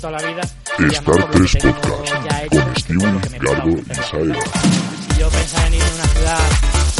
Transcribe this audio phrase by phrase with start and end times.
[0.00, 0.42] Toda la vida.
[0.42, 4.40] Star 3 Podcast con Steven, Gardo y Saera.
[4.40, 6.38] Si yo pensaba en ir a una ciudad,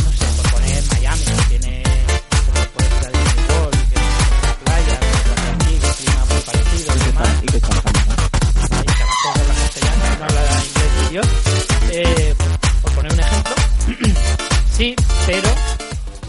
[0.04, 1.82] no sé, por poner Miami, que tiene
[2.46, 4.08] como puede ser de Disney World, que tiene
[4.64, 7.42] playa, que aquí, que clima muy parecido y demás.
[7.42, 8.14] Y que trabajamos, ¿no?
[8.76, 11.28] Ahí trabajo con la castellana, no habla inglés ni Dios.
[11.92, 12.34] Eh,
[12.82, 13.54] por poner un ejemplo.
[14.72, 15.48] sí, pero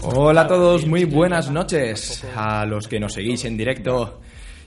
[0.06, 4.20] Hola a todos, muy buenas noches a los que nos seguís en directo,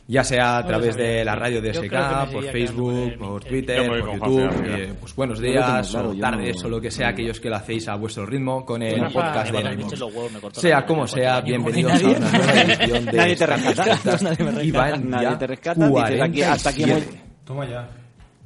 [0.08, 4.14] ya sea a través de la radio de SK, por Facebook, el- por Twitter, por
[4.14, 4.52] YouTube.
[4.66, 7.50] Eh, pues buenos tengo días claro, o tardes no- o lo que sea, aquellos que
[7.50, 10.00] lo hacéis a vuestro ritmo con el Rafa, podcast de Rafa, Naimos.
[10.00, 13.36] los huevos me cortó Sea como sea, bienvenidos a nadie- una nueva edición de Nadie
[13.36, 13.84] te rescata.
[13.98, 14.22] Podcast.
[14.24, 14.92] Nadie me Y rescata.
[14.92, 15.88] van Nadie te rescata.
[15.90, 17.28] Dices, aquí- hasta aquí hemos- 47.
[17.46, 17.90] Toma ya.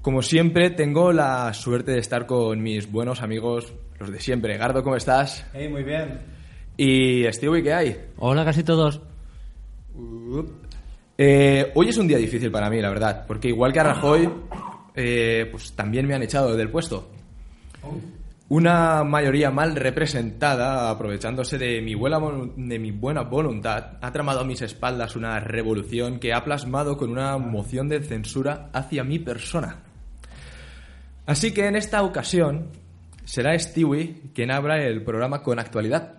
[0.01, 4.57] Como siempre, tengo la suerte de estar con mis buenos amigos, los de siempre.
[4.57, 5.45] Gardo, ¿cómo estás?
[5.53, 6.21] Hey, muy bien.
[6.75, 7.97] Y Stewie, ¿qué hay?
[8.17, 8.99] Hola, casi todos.
[11.17, 14.29] Eh, hoy es un día difícil para mí, la verdad, porque igual que a Rajoy,
[14.95, 17.09] eh, pues también me han echado del puesto.
[18.49, 22.19] Una mayoría mal representada, aprovechándose de mi, buena,
[22.57, 27.11] de mi buena voluntad, ha tramado a mis espaldas una revolución que ha plasmado con
[27.11, 29.83] una moción de censura hacia mi persona.
[31.25, 32.71] Así que en esta ocasión
[33.23, 36.15] será Stewie quien abra el programa con actualidad.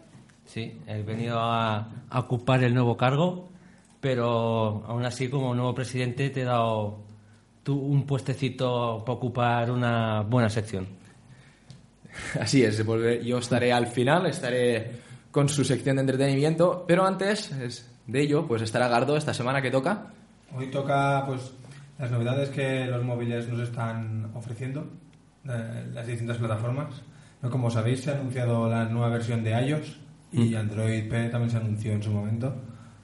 [0.46, 3.51] Sí, he venido a ocupar el nuevo cargo,
[4.02, 6.98] pero aún así, como nuevo presidente, te he dado
[7.62, 10.86] tú un puestecito para ocupar una buena sección.
[12.38, 14.90] Así es, volver- yo estaré al final, estaré
[15.30, 19.62] con su sección de entretenimiento, pero antes es- de ello, pues estará Gardo esta semana
[19.62, 20.08] que toca.
[20.54, 21.52] Hoy toca pues
[21.98, 24.84] las novedades que los móviles nos están ofreciendo,
[25.48, 27.00] eh, las distintas plataformas.
[27.48, 29.96] Como sabéis, se ha anunciado la nueva versión de iOS
[30.32, 32.52] y Android P también se anunció en su momento.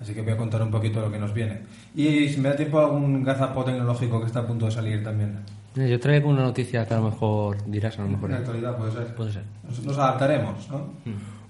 [0.01, 1.63] Así que voy a contar un poquito lo que nos viene.
[1.95, 5.41] Y si me da tiempo, algún gazapo tecnológico que está a punto de salir también.
[5.75, 8.31] Mira, Yo traigo una noticia que a lo mejor dirás, a lo mejor.
[8.31, 9.15] En la actualidad puede ser.
[9.15, 9.43] Puede ser.
[9.67, 10.93] Nos, nos adaptaremos, ¿no?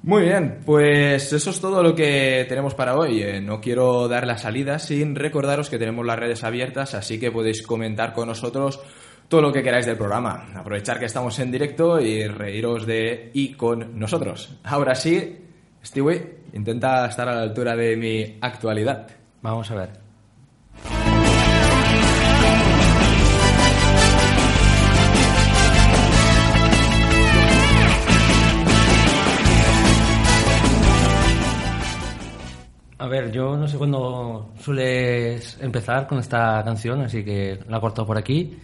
[0.02, 3.22] Muy bien, pues eso es todo lo que tenemos para hoy.
[3.22, 7.32] Eh, no quiero dar la salida sin recordaros que tenemos las redes abiertas, así que
[7.32, 8.80] podéis comentar con nosotros
[9.28, 10.46] todo lo que queráis del programa.
[10.54, 14.56] Aprovechar que estamos en directo y reíros de y con nosotros.
[14.64, 15.36] Ahora sí,
[15.84, 19.06] Stewie, intenta estar a la altura de mi actualidad.
[19.42, 20.08] Vamos a ver.
[33.00, 38.04] A ver, yo no sé cuándo sueles empezar con esta canción, así que la corto
[38.04, 38.58] por aquí.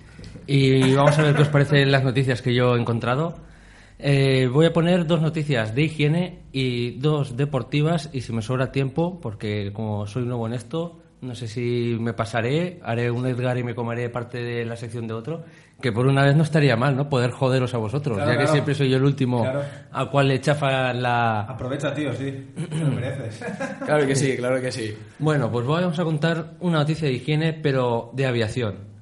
[0.47, 3.37] Y vamos a ver qué os parecen las noticias que yo he encontrado.
[3.99, 8.73] Eh, voy a poner dos noticias de higiene y dos deportivas, y si me sobra
[8.73, 13.57] tiempo, porque como soy nuevo en esto, no sé si me pasaré, haré un Edgar
[13.57, 15.45] y me comeré parte de la sección de otro,
[15.81, 17.09] que por una vez no estaría mal, ¿no?
[17.09, 18.53] Poder joderos a vosotros, Claro, ya que claro.
[18.53, 19.63] siempre soy yo el último Claro.
[19.91, 22.51] a cual le chafa la, Aprovecha, tío, sí.
[22.79, 23.43] Lo mereces.
[23.87, 24.95] Claro que sí, claro que sí.
[25.19, 28.94] Bueno, pues vamos a contar una noticia de higiene, pero de aviación.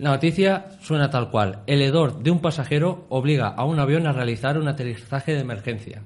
[0.00, 1.58] La noticia suena tal cual.
[1.66, 6.04] El hedor de un pasajero obliga a un avión a realizar un aterrizaje de emergencia.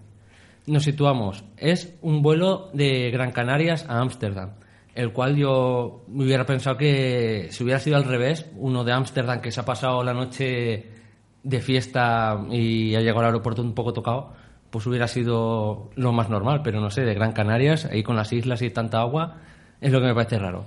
[0.67, 1.45] Nos situamos.
[1.57, 4.55] Es un vuelo de Gran Canarias a Ámsterdam,
[4.97, 9.41] el cual yo me hubiera pensado que si hubiera sido al revés, uno de Ámsterdam
[9.41, 10.91] que se ha pasado la noche
[11.45, 14.33] de fiesta y ha llegado al aeropuerto un poco tocado,
[14.71, 18.33] pues hubiera sido lo más normal, pero no sé, de Gran Canarias, ahí con las
[18.33, 19.37] islas y tanta agua,
[19.81, 20.65] es lo que me parece raro.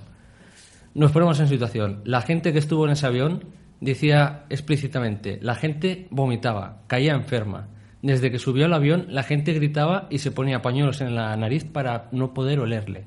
[0.98, 2.00] Nos ponemos en situación.
[2.02, 3.44] La gente que estuvo en ese avión
[3.80, 7.68] decía explícitamente, la gente vomitaba, caía enferma.
[8.02, 11.64] Desde que subió al avión, la gente gritaba y se ponía pañuelos en la nariz
[11.64, 13.04] para no poder olerle.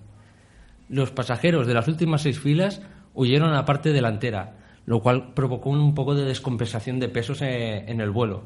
[0.88, 2.82] Los pasajeros de las últimas seis filas
[3.14, 4.56] huyeron a la parte delantera,
[4.86, 8.46] lo cual provocó un poco de descompensación de pesos eh, en el vuelo.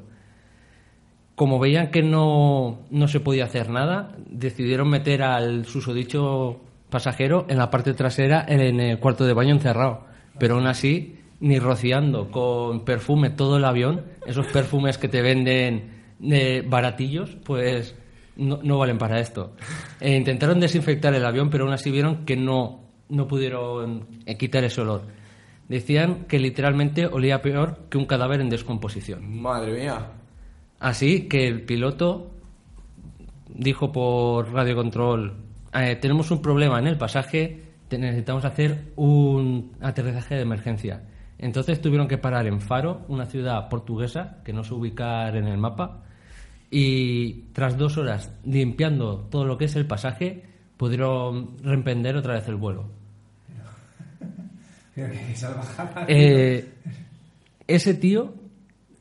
[1.36, 7.58] Como veían que no, no se podía hacer nada, decidieron meter al susodicho pasajero en
[7.58, 10.06] la parte trasera en el cuarto de baño encerrado.
[10.40, 15.96] Pero aún así, ni rociando con perfume todo el avión, esos perfumes que te venden
[16.22, 17.96] eh, baratillos, pues
[18.36, 19.54] no, no valen para esto.
[20.00, 24.64] Eh, intentaron desinfectar el avión, pero aún así vieron que no, no pudieron eh, quitar
[24.64, 25.04] ese olor.
[25.68, 29.42] Decían que literalmente olía peor que un cadáver en descomposición.
[29.42, 30.12] Madre mía.
[30.80, 32.32] Así que el piloto
[33.50, 35.45] dijo por radio control,
[35.76, 41.04] eh, tenemos un problema en el pasaje, necesitamos hacer un aterrizaje de emergencia.
[41.38, 45.58] Entonces tuvieron que parar en Faro, una ciudad portuguesa que no se ubicar en el
[45.58, 46.04] mapa,
[46.72, 50.44] y tras dos horas limpiando todo lo que es el pasaje,
[50.78, 52.90] pudieron reemprender otra vez el vuelo.
[54.96, 56.06] Creo que salvajada.
[56.08, 56.70] Eh,
[57.68, 58.34] ese tío,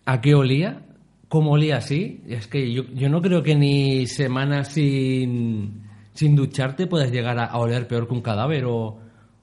[0.06, 0.82] ¿a qué olía?
[1.29, 2.23] ¿Cómo olía así?
[2.29, 5.84] Es que yo, yo no creo que ni semanas sin,
[6.14, 8.99] sin ducharte puedas llegar a, a oler peor que un cadáver o,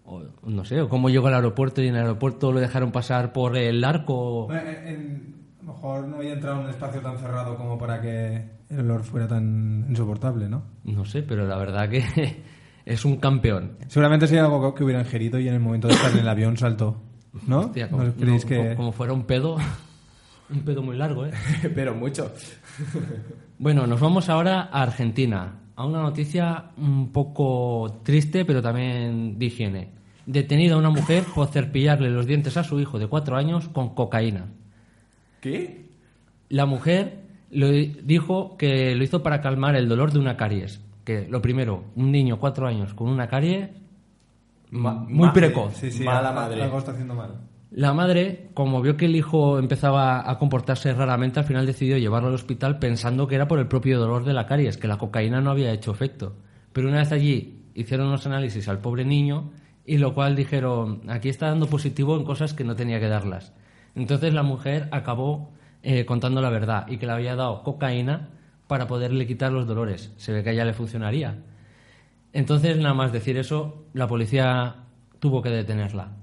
[0.06, 3.32] o no sé, o cómo llegó al aeropuerto y en el aeropuerto lo dejaron pasar
[3.34, 4.48] por el arco.
[4.48, 7.78] Bueno, en- en- a lo mejor no había entrado en un espacio tan cerrado como
[7.78, 10.64] para que el olor fuera tan insoportable, ¿no?
[10.86, 12.04] No sé, pero la verdad que
[12.86, 13.78] es un campeón.
[13.88, 16.58] Seguramente sería algo que hubiera ingerido y en el momento de estar en el avión
[16.58, 17.02] saltó,
[17.48, 17.60] ¿no?
[17.60, 18.58] Hostia, ¿No creéis no, que...?
[18.58, 19.58] como- como fuera un pedo,
[20.50, 21.32] un pedo muy largo, ¿eh?
[21.76, 22.34] Pero mucho.
[23.60, 29.46] Bueno, nos vamos ahora a Argentina, a una noticia un poco triste, pero también de
[29.46, 29.90] higiene.
[30.26, 34.46] Detenida una mujer por cepillarle los dientes a su hijo de cuatro años con cocaína.
[35.42, 35.86] ¿Qué?
[36.50, 40.82] La mujer lo dijo que lo hizo para calmar el dolor de una caries.
[41.04, 43.70] Que lo primero, un niño cuatro años con una caries,
[44.70, 45.74] Ma- muy ma- precoz.
[45.76, 46.62] Sí, sí, Mala madre.
[46.62, 47.32] Algo está haciendo mal.
[47.74, 52.28] La madre, como vio que el hijo empezaba a comportarse raramente, al final decidió llevarlo
[52.28, 55.40] al hospital pensando que era por el propio dolor de la caries, que la cocaína
[55.40, 56.36] no había hecho efecto.
[56.74, 59.52] Pero una vez allí hicieron los análisis al pobre niño
[59.86, 63.54] y lo cual dijeron, aquí está dando positivo en cosas que no tenía que darlas.
[63.96, 68.32] Entonces la mujer acabó eh, contando la verdad y que le había dado cocaína
[68.68, 70.12] para poderle quitar los dolores.
[70.18, 71.40] Se ve que a ella le funcionaría.
[72.34, 74.76] Entonces, nada más decir eso, la policía
[75.20, 76.21] tuvo que detenerla.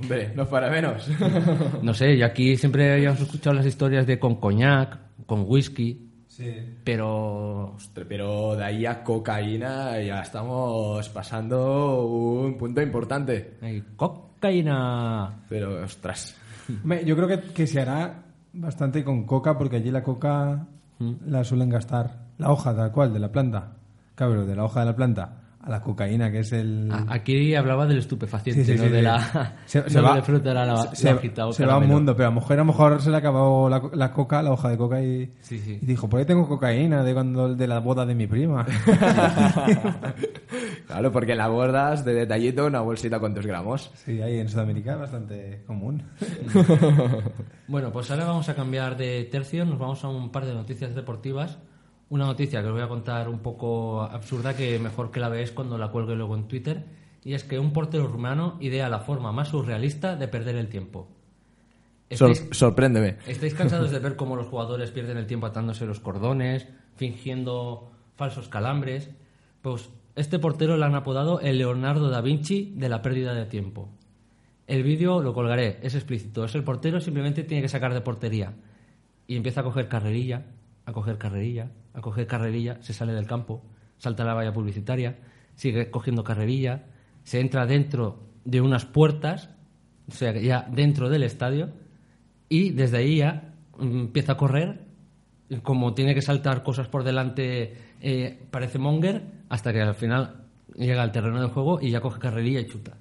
[0.00, 1.08] Hombre, no para menos.
[1.82, 6.54] No sé, y aquí siempre habíamos escuchado las historias de con coñac, con whisky, Sí.
[6.84, 13.54] pero Ostras, Pero de ahí a cocaína ya estamos pasando un punto importante.
[13.60, 15.42] hay cocaína.
[15.48, 16.36] Pero, ostras.
[16.82, 20.66] Hombre, Yo creo que, que se hará bastante con coca porque allí la coca
[20.98, 21.12] Mm.
[21.30, 22.26] la suelen gastar.
[22.36, 23.72] La hoja tal cual, de la planta.
[24.14, 26.90] Claro, de la hoja de la planta a la cocaína, que es el...
[27.08, 30.22] Aquí hablaba del estupefaciente, Sí, sí, no sí, de la, Se, se de va, la
[30.22, 30.64] fruta, la,
[30.94, 33.02] se, la se- se va a un mundo, pero a lo mejor, a lo mejor
[33.02, 35.78] se le acabó la, la coca, la hoja de coca y, Sí, sí.
[35.82, 38.64] y dijo, por ahí tengo cocaína de cuando de la boda de mi prima.
[40.86, 43.92] Claro, porque la bordas de detallito una bolsita con dos gramos.
[43.94, 46.02] sí, ahí en Sudamérica es bastante común.
[47.68, 50.92] Bueno, pues ahora vamos a cambiar de tercio, nos vamos a un par de noticias
[50.94, 51.58] deportivas.
[52.10, 55.52] Una noticia que os voy a contar un poco absurda que mejor que la veáis
[55.52, 56.84] cuando la cuelgue luego en Twitter.
[57.24, 61.08] Y es que un portero rumano idea la forma más surrealista de perder el tiempo.
[62.10, 63.18] Sor- ¿Estáis, sorpréndeme.
[63.26, 66.66] estáis cansados de ver cómo los jugadores pierden el tiempo atándose los cordones,
[66.96, 69.10] fingiendo falsos calambres?
[69.62, 73.88] Pues este portero le han apodado el Leonardo da Vinci de la pérdida de tiempo.
[74.66, 76.44] El vídeo lo colgaré, es explícito.
[76.44, 78.54] Es el portero, simplemente tiene que sacar de portería.
[79.28, 80.46] Y empieza a coger carrerilla,
[80.86, 83.62] a coger carrerilla, a coger carrerilla, se sale del campo,
[83.98, 85.18] salta la valla publicitaria,
[85.54, 86.86] sigue cogiendo carrerilla,
[87.22, 89.50] se entra dentro de unas puertas,
[90.08, 91.70] o sea, ya dentro del estadio,
[92.48, 94.88] y desde ahí ya mm, empieza a correr.
[95.62, 100.44] Como tiene que saltar cosas por delante, eh, parece Monger, hasta que al final
[100.76, 102.92] llega al terreno de juego y ya coge carrerilla y chuta.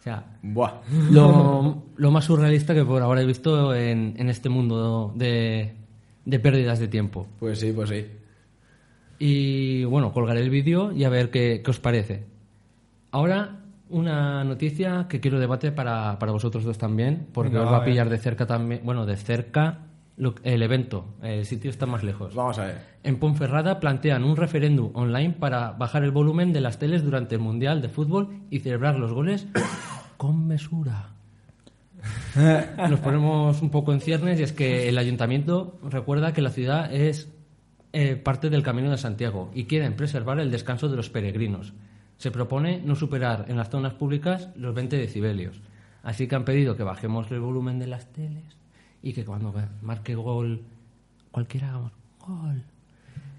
[0.00, 0.80] O sea, Buah.
[1.10, 5.76] lo, lo más surrealista que por ahora he visto en, en este mundo de,
[6.24, 7.26] de pérdidas de tiempo.
[7.40, 8.06] Pues sí, pues sí.
[9.18, 12.24] Y bueno, colgaré el vídeo y a ver qué, qué os parece.
[13.10, 13.60] Ahora,
[13.90, 17.84] una noticia que quiero debate para, para vosotros dos también, porque Venga, os va a
[17.84, 19.80] pillar de cerca también, bueno, de cerca
[20.16, 21.04] lo- el evento.
[21.22, 22.34] El sitio está más lejos.
[22.34, 22.78] Vamos a ver.
[23.04, 27.40] En Ponferrada plantean un referéndum online para bajar el volumen de las teles durante el
[27.40, 29.46] Mundial de Fútbol y celebrar los goles
[30.16, 31.10] con mesura.
[32.88, 36.92] Nos ponemos un poco en ciernes y es que el ayuntamiento recuerda que la ciudad
[36.92, 37.28] es
[37.92, 41.74] eh, parte del Camino de Santiago y quieren preservar el descanso de los peregrinos.
[42.16, 45.60] Se propone no superar en las zonas públicas los 20 decibelios.
[46.02, 48.56] Así que han pedido que bajemos el volumen de las teles
[49.02, 50.62] y que cuando marque gol
[51.30, 52.64] cualquiera hagamos gol.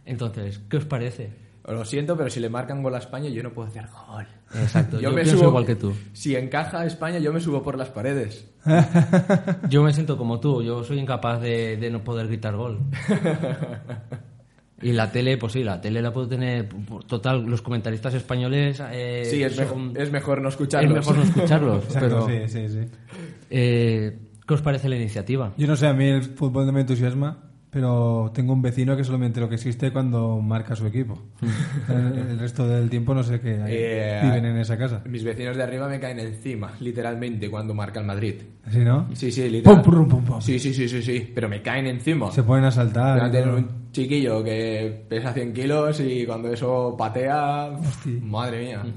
[0.05, 1.42] Entonces, ¿qué os parece?
[1.65, 4.25] Lo siento, pero si le marcan gol a España, yo no puedo hacer gol.
[4.53, 5.93] Exacto, yo pienso igual que tú.
[6.11, 8.49] Si encaja a España, yo me subo por las paredes.
[9.69, 12.79] Yo me siento como tú, yo soy incapaz de, de no poder gritar gol.
[14.81, 16.67] Y la tele, pues sí, la tele la puedo tener.
[17.07, 18.81] Total, los comentaristas españoles.
[18.91, 20.93] eh, Sí, es, son- mejor, es mejor no es escucharlos.
[20.93, 21.83] mejor no escucharlos.
[21.85, 22.79] Exacto, pero, sí, sí, sí.
[23.49, 25.53] eh, ¿Qué os parece la iniciativa?
[25.57, 27.37] Yo no sé, a mí el fútbol no me entusiasma,
[27.73, 31.17] pero tengo un vecino que solamente lo que existe cuando marca su equipo.
[31.89, 35.01] el, el resto del tiempo no sé qué hay- Eh, viven en esa casa.
[35.09, 38.35] Mis vecinos de arriba me caen encima, literalmente, cuando marca el Madrid.
[38.69, 39.07] ¿Sí, no?
[39.13, 39.81] Sí, sí, literal.
[39.81, 40.41] Pum, pum, pum, pum.
[40.41, 42.31] Sí, sí, sí, sí, sí, pero me caen encima.
[42.31, 43.17] Se ponen a saltar.
[43.19, 48.13] Van a y tener un chiquillo que pesa 100 kilos y cuando eso patea, Hostia.
[48.21, 48.83] madre mía.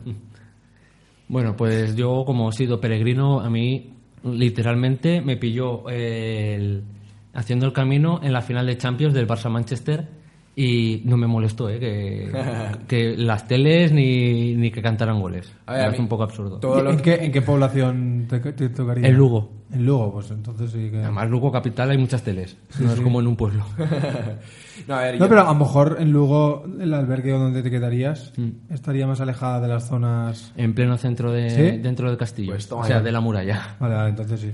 [1.28, 6.82] Bueno, pues yo, como he sido peregrino, a mí literalmente me pilló eh, el-
[7.36, 10.06] haciendo el camino en la final de Champions del Barça-Manchester
[10.58, 12.32] y no me molestó eh, que,
[12.88, 15.52] que las teles ni, ni que cantaran goles.
[15.66, 16.58] A ver, Me a parece mí un poco absurdo.
[16.58, 19.06] todo lo ¿En, qué, ¿En qué población te, te tocaría?
[19.06, 19.52] En Lugo.
[19.70, 20.98] En Lugo, pues entonces sí que...
[21.02, 23.64] Además, Lugo capital hay muchas teles, no es como en un pueblo.
[24.86, 27.70] No, a ver, No, yo- pero a lo mejor en Lugo, el albergue donde te
[27.70, 28.72] quedarías, Mm.
[28.72, 30.52] estaría más alejada de las zonas...
[30.56, 31.78] En pleno centro de, ¿Sí?
[31.78, 33.76] dentro del castillo, Pues o sea, de la muralla.
[33.80, 34.52] Vale, vale, entonces sí.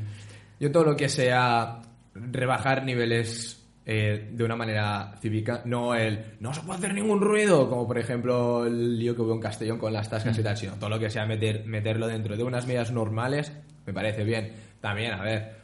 [0.60, 1.80] Yo todo lo que sea
[2.14, 7.68] rebajar niveles eh, de una manera cívica, no el no se puede hacer ningún ruido,
[7.68, 10.74] como por ejemplo el lío que hubo en Castellón con las tascas y tal, sino
[10.74, 13.52] todo lo que sea meter, meterlo dentro de unas medidas normales,
[13.84, 14.52] me parece bien.
[14.80, 15.56] También, a ver,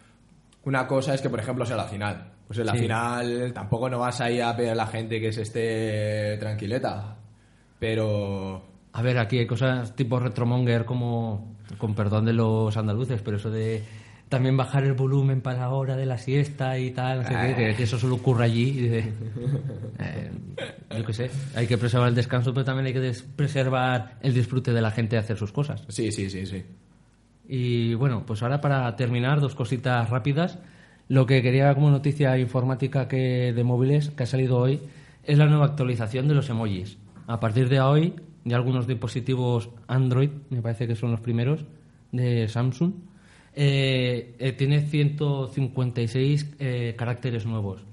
[0.65, 2.33] una cosa es que por ejemplo sea la final.
[2.49, 2.79] Pues en la Sí.
[2.79, 7.17] final tampoco no vas ahí a pedir a la gente que se esté tranquileta,
[7.79, 8.65] pero...
[8.95, 13.51] A ver, aquí hay cosas tipo retromonger como, con perdón de los andaluces, pero eso
[13.51, 13.85] de
[14.29, 17.75] también bajar el volumen para la hora de la siesta y tal, no sé qué,
[17.77, 18.79] que, eso solo ocurre allí.
[18.79, 18.99] y de-
[19.99, 20.31] eh,
[20.97, 24.73] yo qué sé, hay que preservar el descanso, pero también hay que preservar el disfrute
[24.73, 25.85] de la gente de hacer sus cosas.
[25.89, 26.65] Sí, sí, sí, sí.
[27.49, 30.59] Y bueno, pues ahora para terminar, dos cositas rápidas.
[31.09, 34.81] Lo que quería como noticia informática que de móviles que ha salido hoy
[35.25, 36.99] es la nueva actualización de los emojis.
[37.27, 41.65] A partir de hoy, ya algunos dispositivos Android, me parece que son los primeros,
[42.13, 42.93] de Samsung,
[43.55, 47.85] eh, eh, tiene 156 eh, caracteres nuevos.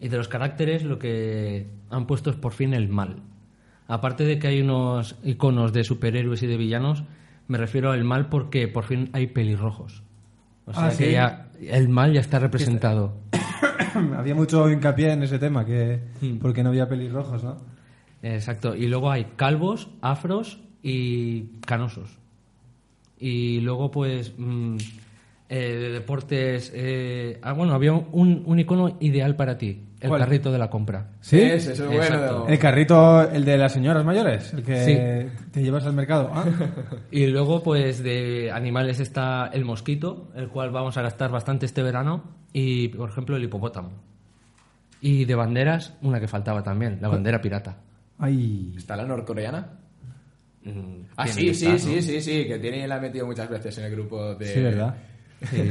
[0.00, 3.16] Y de los caracteres lo que han puesto es por fin el mal.
[3.86, 7.02] Aparte de que hay unos iconos de superhéroes y de villanos,
[7.48, 10.02] me refiero al mal porque por fin hay pelirrojos.
[10.66, 11.10] O sea Ah, que ¿sí?
[11.12, 13.14] ya el mal ya está representado.
[14.16, 16.38] había mucho hincapié en ese tema, que Hmm.
[16.38, 17.56] porque no había pelirrojos, ¿no?
[18.22, 18.76] Exacto.
[18.76, 22.16] Y luego hay calvos, afros y canosos.
[23.20, 24.76] Y luego, pues, mm,
[25.48, 26.72] eh, de deportes...
[26.74, 29.84] eh, ah, bueno, había un, un icono ideal para ti.
[30.00, 30.20] El ¿Cuál?
[30.22, 31.10] carrito de la compra.
[31.20, 31.38] ¿Sí?
[31.38, 31.94] Ese, es Exacto.
[32.38, 32.48] bueno.
[32.48, 35.40] El carrito, el de las señoras mayores, el que Sí.
[35.50, 36.30] te llevas al mercado.
[36.32, 36.44] Ah,
[37.10, 41.82] Y luego, pues, de animales está el mosquito, el cual vamos a gastar bastante este
[41.82, 42.24] verano.
[42.54, 43.90] Y, por ejemplo, el hipopótamo.
[45.02, 47.76] Y de banderas, una que faltaba también, la bandera pirata.
[48.18, 49.79] Ay, ¿Está la norcoreana?
[50.64, 52.02] Mm, Ah, sí, sí, estar, sí, ¿no?
[52.02, 54.46] sí, sí, que tiene la ha metido muchas veces en el grupo de...
[54.46, 54.94] sí, ¿verdad?
[55.50, 55.70] Sí.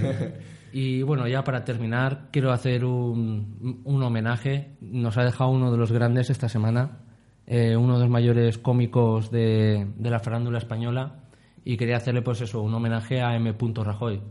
[0.71, 4.75] Y bueno, ya para terminar, quiero hacer un, un homenaje.
[4.81, 6.99] Nos ha dejado uno de los grandes esta semana,
[7.47, 11.23] eh, uno de los mayores cómicos de, de la farándula española,
[11.65, 13.55] y quería hacerle, pues eso, un homenaje a M.
[13.75, 14.21] Rajoy.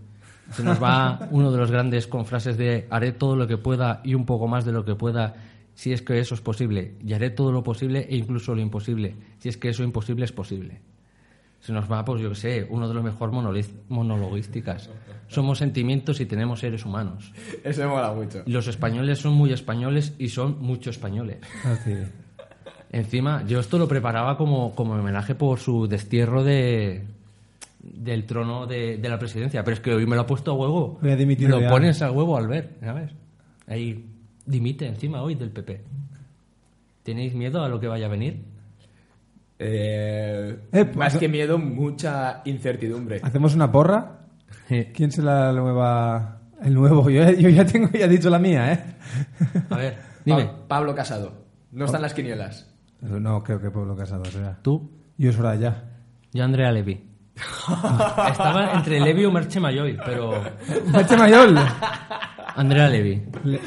[0.52, 4.00] Se nos va uno de los grandes con frases de haré todo lo que pueda
[4.04, 5.34] y un poco más de lo que pueda
[5.78, 9.14] si es que eso es posible, y haré todo lo posible e incluso lo imposible,
[9.38, 10.80] si es que eso imposible es posible
[11.60, 14.88] se nos va, pues yo qué sé, uno de los mejores monoliz- monologuísticas.
[15.26, 17.32] Somos sentimientos y tenemos seres humanos.
[17.76, 18.44] Me mola mucho.
[18.46, 21.38] Los españoles son muy españoles y son mucho españoles.
[21.64, 21.94] Así.
[22.92, 27.04] Encima, yo esto lo preparaba como, como homenaje por su destierro de
[27.80, 30.54] del trono de, de la presidencia, pero es que hoy me lo ha puesto a
[30.54, 31.00] huevo.
[31.02, 31.70] Voy a dimitir Me lo ya.
[31.70, 33.10] pones a huevo al ver, ¿sabes?
[33.66, 34.04] Ahí
[34.48, 35.82] dimite encima hoy del PP.
[37.02, 38.42] ¿Tenéis miedo a lo que vaya a venir?
[39.58, 43.20] Eh, Eh, más pues- que miedo, mucha incertidumbre.
[43.22, 44.18] ¿Hacemos una porra?
[44.94, 46.34] ¿Quién será la nueva...
[46.62, 47.08] El nuevo?
[47.08, 48.84] Yo, yo ya tengo ya dicho la mía, ¿eh?
[49.70, 51.44] A ver, dime, Pa- Pablo Casado.
[51.72, 52.68] No están las quinielas.
[53.00, 54.58] No, creo que Pueblo Casado será.
[54.60, 55.84] tú, Yo Soraya.
[56.32, 57.00] Yo Andrea Levy.
[58.28, 60.32] Estaba entre Levy o Merche Mayoy, pero
[60.92, 61.56] Merche Mayol.
[62.56, 63.22] Andrea Levy.
[63.44, 63.60] Le-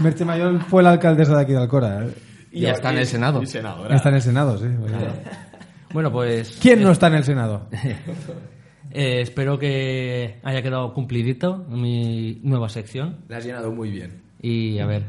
[0.00, 2.04] Merche Mayol fue la alcaldesa de aquí de Alcora.
[2.04, 2.14] ¿eh?
[2.52, 3.44] Y ya está en el Senado.
[3.44, 3.94] Senadora.
[3.96, 4.66] Está en el Senado, sí.
[5.92, 7.66] Bueno, pues ¿Quién no está en el Senado?
[8.90, 13.16] eh, espero que haya quedado cumplidito mi nueva sección.
[13.28, 14.20] La has llenado muy bien.
[14.42, 15.04] Y a ver,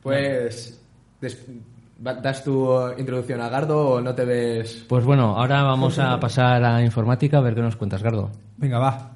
[0.00, 0.80] Pues,
[1.98, 4.84] ¿das tu introducción a Gardo o no te ves...?
[4.88, 8.30] pues bueno, ahora vamos a pasar a informática a ver qué nos cuentas, Gardo.
[8.56, 9.10] Venga, va.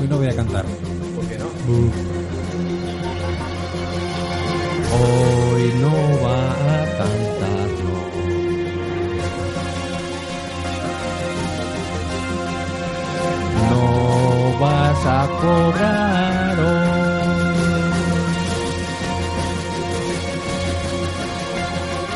[0.00, 0.64] Hoy no voy a cantar.
[0.64, 2.11] ¿Por qué no?
[4.94, 7.96] Hoy no va a cantarlo.
[13.70, 17.02] No vas a cobrar hoy.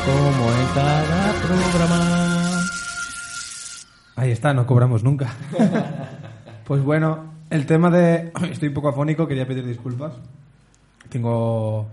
[0.05, 2.27] Como en cada programa.
[4.15, 5.29] Ahí está, no cobramos nunca.
[6.65, 8.31] pues bueno, el tema de...
[8.51, 10.13] Estoy un poco afónico, quería pedir disculpas.
[11.09, 11.87] Tengo,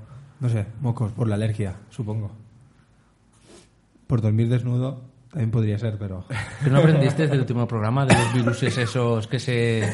[0.45, 2.31] no sé, mocos por la alergia, supongo.
[4.07, 6.27] Por dormir desnudo también podría ser, pero...
[6.63, 9.91] ¿Pero no aprendiste del último programa de los viruses esos que se...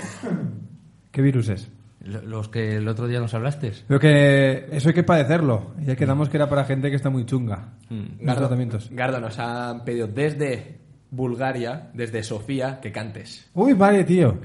[1.13, 1.71] ¿Qué virus es?
[2.03, 3.73] lo- los que el otro día nos hablaste?
[3.87, 5.71] Pero que eso hay que padecerlo.
[5.87, 7.75] Ya quedamos que era para gente que está muy chunga.
[7.89, 8.89] Los Gardo, tratamientos.
[8.91, 10.79] Gardo, nos han pedido desde
[11.13, 13.49] Bulgaria, desde Sofía, que cantes.
[13.55, 14.37] Uy, vale, tío.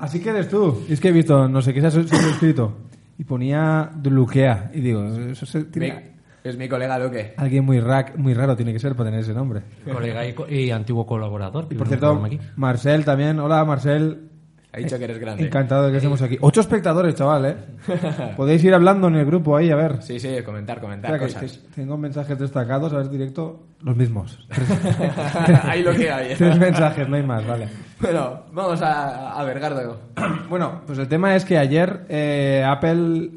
[0.00, 0.84] Así que eres tú.
[0.88, 2.00] Es que he visto, no sé qué se ha
[2.30, 2.76] escrito.
[3.18, 4.70] Y ponía Dulukea.
[4.72, 7.34] Y digo, eso se- tiene- Mi- es mi colega Luque.
[7.36, 9.62] alguien muy, rac- muy raro tiene que ser para tener ese nombre.
[9.92, 11.66] Colega y, co- y antiguo colaborador.
[11.70, 12.22] Y por cierto,
[12.56, 13.38] Marcel también.
[13.40, 14.28] Hola, Marcel.
[14.70, 15.44] Ha dicho que eres grande.
[15.46, 16.36] Encantado de que estemos aquí.
[16.42, 17.56] Ocho espectadores, chaval, ¿eh?
[18.36, 20.02] Podéis ir hablando en el grupo ahí, a ver.
[20.02, 21.58] Sí, sí, comentar, comentar Espera, que- cosas.
[21.58, 23.64] que tengo mensajes destacados, a ver, directo.
[23.82, 24.46] Los mismos.
[25.64, 26.34] Ahí lo que hay.
[26.34, 27.68] Tres mensajes, no hay más, vale.
[28.00, 30.00] Bueno, vamos a, a ver, Gardo.
[30.50, 33.30] Bueno, pues el tema es que ayer eh, Apple,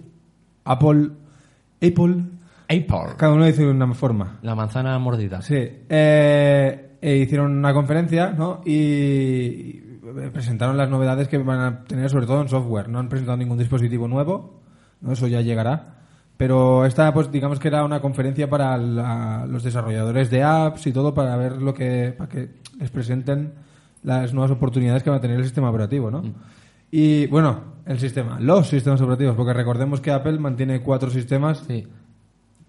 [0.65, 1.09] Apple,
[1.81, 2.15] Apple,
[2.67, 3.15] Apple.
[3.17, 4.39] cada uno dice de una forma.
[4.41, 5.41] La manzana mordida.
[5.41, 8.61] Sí, eh, eh, hicieron una conferencia, ¿no?
[8.65, 9.90] Y, y
[10.33, 12.89] presentaron las novedades que van a tener, sobre todo en software.
[12.89, 14.59] No han presentado ningún dispositivo nuevo,
[15.01, 15.11] ¿no?
[15.13, 15.95] Eso ya llegará.
[16.37, 20.91] Pero esta, pues digamos que era una conferencia para la- los desarrolladores de apps y
[20.93, 22.49] todo para ver lo que, para que
[22.79, 23.53] les presenten
[24.03, 26.23] las nuevas oportunidades que va a tener el sistema operativo, ¿no?
[26.89, 31.87] Y bueno, el sistema, los sistemas operativos, porque recordemos que Apple mantiene cuatro sistemas Sí.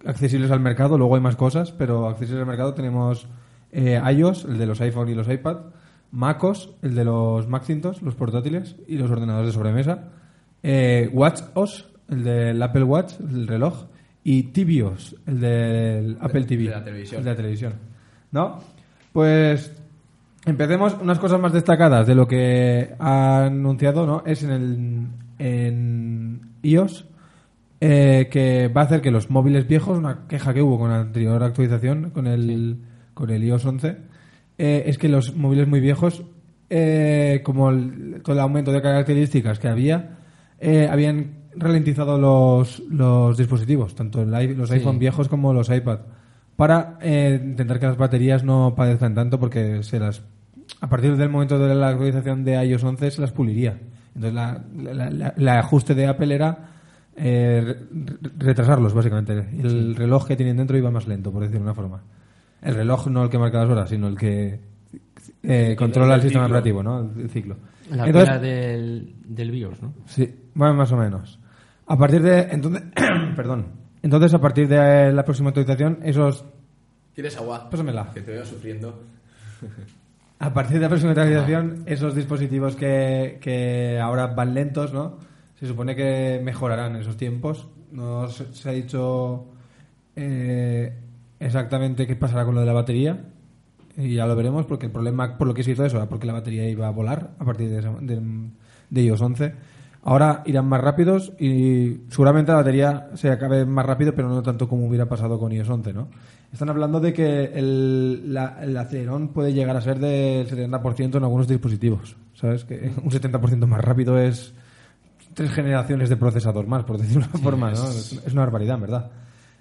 [0.05, 3.27] accesibles al mercado, luego hay más cosas, pero accesibles al mercado tenemos
[3.71, 5.57] eh, iOS, el de los iPhone y los iPad,
[6.13, 10.09] MacOS, el de los Macintosh, los portátiles y los ordenadores de sobremesa,
[10.61, 13.87] eh, WatchOS, el del Apple Watch, el reloj,
[14.23, 17.19] y tvOS, el del Apple TV, de la televisión.
[17.19, 17.73] el de la televisión.
[18.31, 18.59] ¿No?
[19.11, 19.73] Pues
[20.45, 24.23] empecemos unas cosas más destacadas de lo que ha anunciado, ¿no?
[24.25, 25.07] Es en el
[25.39, 27.05] en iOS
[27.81, 31.01] eh, que va a hacer que los móviles viejos, una queja que hubo con la
[31.01, 32.77] anterior actualización, con el,
[33.13, 33.97] con el iOS 11,
[34.57, 36.23] eh, es que los móviles muy viejos,
[36.69, 40.17] eh, como el, todo el aumento de características que había,
[40.59, 44.75] eh, habían ralentizado los, los dispositivos, tanto el los Sí.
[44.75, 45.99] iPhone viejos como los iPad,
[46.55, 50.23] para eh, intentar que las baterías no padezcan tanto porque se las
[50.81, 53.79] a partir del momento de la actualización de iOS 11 se las puliría.
[54.15, 54.63] Entonces la,
[54.93, 56.69] la- la- la ajuste de Apple era
[57.15, 57.61] eh,
[57.91, 59.33] re- retrasarlos, básicamente.
[59.61, 62.01] El reloj que tienen dentro iba más lento, por decirlo de una forma.
[62.63, 64.59] El reloj no el que marca las horas, sino el que
[65.43, 67.01] eh, controla el el sistema operativo, ¿no?
[67.01, 67.57] El, el ciclo.
[67.91, 69.93] La Entonces- pila del, del BIOS, ¿no?
[70.05, 71.39] Sí, bueno, más o menos.
[71.87, 72.83] A partir de entonces,
[73.35, 73.67] perdón.
[74.01, 76.45] Entonces a partir de la próxima actualización esos
[77.13, 77.69] ¿Quieres agua?
[77.69, 78.09] Pásamela.
[78.13, 79.03] Que te veo sufriendo.
[80.39, 85.19] A partir de la próxima actualización, esos dispositivos que, que ahora van lentos, ¿no?
[85.59, 87.67] Se supone que mejorarán esos tiempos.
[87.91, 89.45] No se, se ha dicho
[90.15, 90.91] eh,
[91.45, 93.25] exactamente qué pasará con lo de la batería.
[93.95, 96.25] Y ya lo veremos, porque el problema por lo que se hizo eso era porque
[96.25, 98.19] la batería iba a volar a partir de, esa- de,
[98.89, 99.53] de iOS 11.
[100.05, 104.67] Ahora irán más rápidos y seguramente la batería se acabe más rápido, pero no tanto
[104.67, 106.07] como hubiera pasado con iOS 11, ¿no?
[106.51, 111.23] Están hablando de que el, la- el acelerón puede llegar a ser del 70% en
[111.23, 112.65] algunos dispositivos, ¿sabes?
[112.65, 114.53] Que un 70% más rápido es
[115.35, 117.75] tres generaciones de procesador más, por decirlo de una forma, ¿no?
[117.89, 119.11] Es, es una barbaridad, verdad.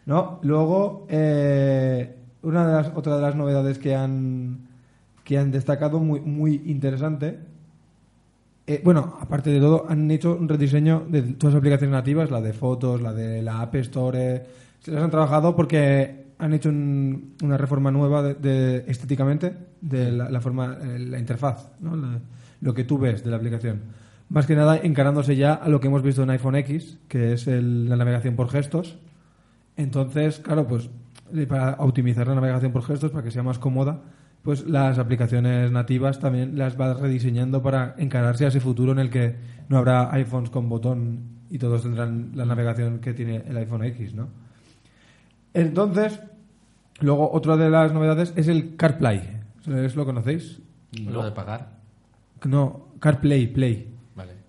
[0.06, 0.40] ¿No?
[0.42, 4.58] Luego, eh, una de las, otra de las novedades que han,
[5.24, 7.38] que han destacado muy, muy interesante
[8.66, 12.40] eh, bueno, aparte de todo, han hecho un rediseño de todas las aplicaciones nativas, la
[12.40, 14.44] de fotos, la de la App Store.
[14.80, 20.40] se las han trabajado porque han hecho un- una reforma nueva de, estéticamente de la,
[20.40, 22.20] forma, eh, la interfaz, ¿no?
[22.60, 23.80] Lo que tú ves de la aplicación.
[24.28, 27.48] Más que nada encarándose ya a lo que hemos visto en iPhone X, que es
[27.48, 28.96] el- la navegación por gestos.
[29.76, 30.90] Entonces, claro, pues
[31.35, 34.02] eh, para optimizar la navegación por gestos, para que sea más cómoda,
[34.42, 39.11] pues las aplicaciones nativas también las va rediseñando para encararse a ese futuro en el
[39.11, 39.37] que
[39.68, 44.14] no habrá iPhones con botón y todos tendrán la navegación que tiene el iPhone X,
[44.14, 44.28] ¿no?
[45.54, 46.20] Entonces,
[47.00, 49.40] luego otra de las novedades es el CarPlay.
[49.66, 50.61] ¿Es lo conocéis?
[50.92, 51.78] Lo de pagar.
[52.44, 53.91] No, CarPlay, Play.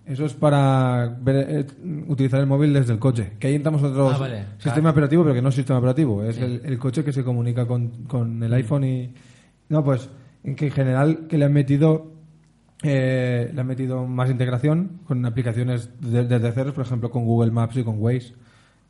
[0.06, 1.66] Eso es para ver- eh,
[2.08, 3.32] utilizar el móvil desde el coche.
[3.38, 4.44] Que ahí entramos a otro Ah, vale.
[4.58, 6.22] sistema operativo, pero que no es sistema operativo.
[6.22, 9.14] Es el, el coche que se comunica con, con el iPhone y...
[9.70, 10.10] No, pues
[10.42, 12.12] en que en general que le han metido
[12.82, 17.50] eh, le han metido más integración con aplicaciones de- desde cero, por ejemplo con Google
[17.50, 18.34] Maps y con Waze.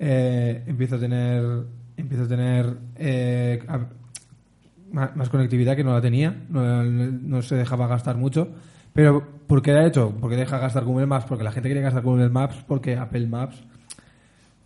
[0.01, 1.45] Eh, empieza a tener
[1.97, 3.87] empieza a tener eh, a-
[4.91, 8.49] más, más conectividad que no la tenía, no, no se dejaba gastar mucho.
[8.95, 10.13] Pero ¿por qué ha hecho?
[10.13, 11.27] ¿Por qué deja gastar Google Maps?
[11.29, 13.63] Porque la gente quiere gastar Google Maps porque Apple Maps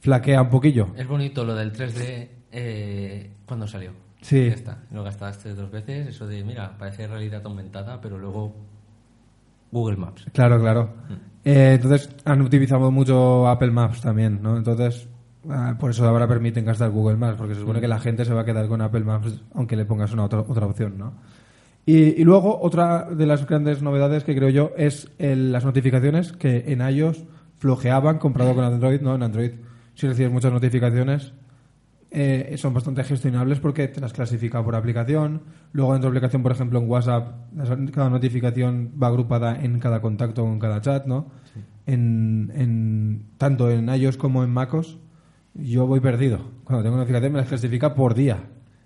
[0.01, 0.89] flaquea un poquillo.
[0.97, 3.93] Es bonito lo del 3D eh, cuando salió.
[4.21, 4.47] Sí.
[4.49, 4.79] Ya está.
[4.93, 6.09] Lo gastaste dos veces.
[6.09, 8.55] Eso de, mira, parece realidad aumentada, pero luego
[9.73, 10.27] Google Maps.
[10.33, 10.91] Claro, claro.
[11.45, 14.59] Eh, entonces han utilizado mucho Apple Maps también, ¿no?
[14.59, 15.09] Entonces,
[15.49, 18.35] ah, por eso ahora permiten gastar Google Maps, porque se supone que la gente se
[18.35, 21.15] va a quedar con Apple Maps aunque le pongas una otra, otra opción, ¿no?
[21.91, 26.33] Y, y luego, otra de las grandes novedades que creo yo es el- las notificaciones
[26.33, 27.25] que en iOS
[27.57, 29.15] flojeaban comparado con Android, ¿no?
[29.15, 29.53] En Android,
[29.95, 31.33] si recibes muchas notificaciones,
[32.11, 35.41] eh, son bastante gestionables porque te las clasifica por aplicación.
[35.73, 37.37] Luego dentro de la aplicación, por ejemplo, en WhatsApp,
[37.95, 41.31] cada notificación va agrupada en cada contacto o en cada chat, ¿no?
[41.87, 44.99] En, en- tanto en iOS como en MacOS,
[45.55, 46.41] yo voy perdido.
[46.65, 48.41] Cuando tengo notificación me las clasifica por día.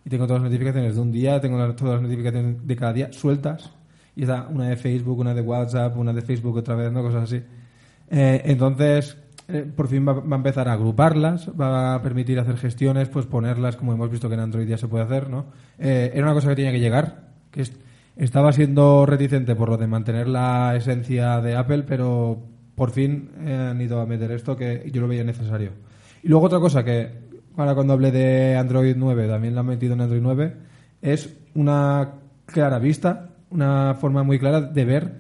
[0.04, 2.92] Y tengo todas las notificaciones de un día, tengo las- todas las notificaciones de cada
[2.92, 3.70] día sueltas.
[4.16, 7.02] Y está una de Facebook, una de WhatsApp, una de Facebook otra vez, ¿no?
[7.02, 7.42] Cosas así.
[8.10, 9.16] Eh, entonces,
[9.48, 13.26] eh, por fin va, va a empezar a agruparlas, va a permitir hacer gestiones, pues
[13.26, 15.46] ponerlas, como hemos visto que en Android ya se puede hacer, ¿no?
[15.78, 17.72] Eh, era una cosa que tenía que llegar, que es-
[18.16, 22.38] estaba siendo reticente por lo de mantener la esencia de Apple, pero
[22.74, 25.70] por fin eh, han ido a meter esto que yo lo veía necesario.
[26.22, 27.08] Y luego otra cosa que,
[27.56, 30.56] ahora cuando hablé de Android 9, también lo han metido en Android 9,
[31.02, 32.14] es una
[32.46, 35.12] clara vista, una forma muy clara de ver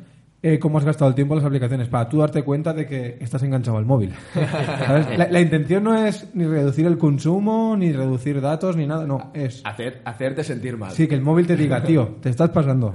[0.42, 3.18] eh, cómo has gastado el tiempo en las aplicaciones, para tú darte cuenta de que
[3.20, 4.12] estás enganchado al móvil.
[4.34, 5.16] ¿Sabes?
[5.16, 9.30] La, la intención no es ni reducir el consumo, ni reducir datos, ni nada, no,
[9.34, 9.62] es...
[9.64, 10.90] Hacer, hacerte sentir mal.
[10.90, 12.94] Sí, que el móvil te diga, tío, te estás pasando.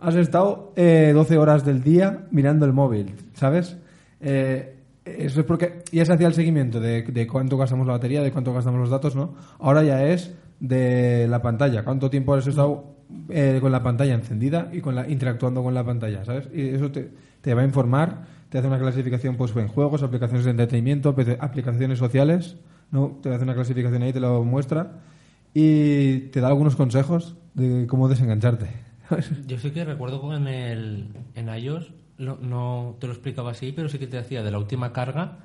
[0.00, 3.76] Has estado eh, 12 horas del día mirando el móvil, ¿sabes?
[4.20, 4.75] Eh,
[5.06, 8.32] eso es porque ya se hacía el seguimiento de, de cuánto gastamos la batería, de
[8.32, 9.34] cuánto gastamos los datos, ¿no?
[9.58, 12.96] Ahora ya es de la pantalla, cuánto tiempo has estado
[13.28, 16.48] eh, con la pantalla encendida y con la, interactuando con la pantalla, ¿sabes?
[16.54, 20.44] Y eso te, te va a informar, te hace una clasificación pues en juegos, aplicaciones
[20.44, 22.56] de entretenimiento, pe- aplicaciones sociales,
[22.90, 23.18] ¿no?
[23.22, 25.00] Te hace una clasificación ahí, te lo muestra
[25.54, 28.66] y te da algunos consejos de cómo desengancharte.
[29.46, 33.88] Yo sí que recuerdo en, el, en iOS no, no te lo explicaba así, pero
[33.88, 35.38] sí que te decía de la última carga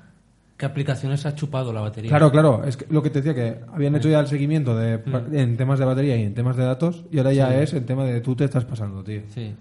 [0.56, 2.08] qué aplicaciones ha chupado la batería.
[2.10, 5.00] Claro, claro, es que lo que te decía que habían hecho ya el seguimiento de,
[5.32, 8.04] en temas de batería y en temas de datos y ahora ya es el tema
[8.04, 9.22] de tú te estás pasando, tío.
[9.34, 9.52] Sí.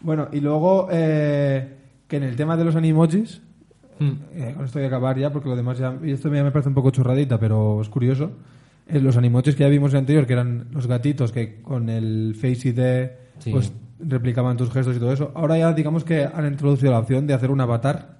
[0.00, 1.74] Bueno, y luego eh,
[2.08, 3.40] que en el tema de los animojis,
[3.98, 4.10] Mm.
[4.34, 6.50] eh, con esto voy a acabar ya porque lo demás ya, y esto ya me
[6.50, 8.30] parece un poco chorradita, pero es curioso.
[8.88, 12.34] Eh, los animojis que ya vimos en anterior, que eran los gatitos que con el
[12.34, 13.50] Face ID Sí.
[13.52, 17.26] pues replicaban tus gestos y todo eso, ahora ya digamos que han introducido la opción
[17.26, 18.16] de hacer un avatar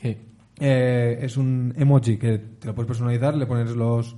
[0.00, 0.16] Sí.
[0.60, 4.16] eh, es un emoji que te lo puedes personalizar, le pones los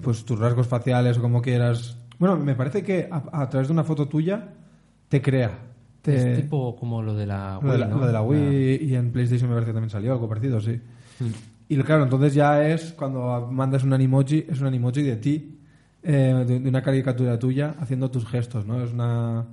[0.00, 1.96] pues tus rasgos faciales o como quieras.
[2.18, 4.48] Bueno, me parece que a, a través de una foto tuya
[5.08, 5.52] te crea.
[6.02, 7.98] Te- Es tipo como lo de la lo de Wii, la, ¿no?
[8.00, 10.80] lo de la Wii y en PlayStation me parece que también salió algo parecido, sí.
[11.68, 15.58] Y claro, entonces ya es cuando mandas un animoji, es un animoji de ti,
[16.02, 18.82] eh, de, de una caricatura tuya haciendo tus gestos, ¿no?
[18.82, 19.44] Es una,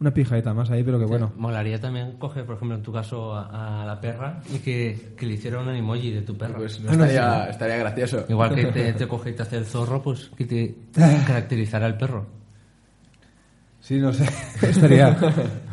[0.00, 1.32] una pijadita más ahí, pero que bueno.
[1.36, 5.26] Molaría también coger, por ejemplo, en tu caso a, a la perra y que, que
[5.26, 6.56] le hiciera un emoji de tu perra.
[6.56, 8.24] Pues no Ah, no, estaría, estaría gracioso.
[8.28, 10.74] Igual que te, te coge y te hace el zorro, pues que te
[11.26, 12.26] caracterizará el perro.
[13.80, 14.24] Sí, no sé.
[14.62, 15.16] Estaría.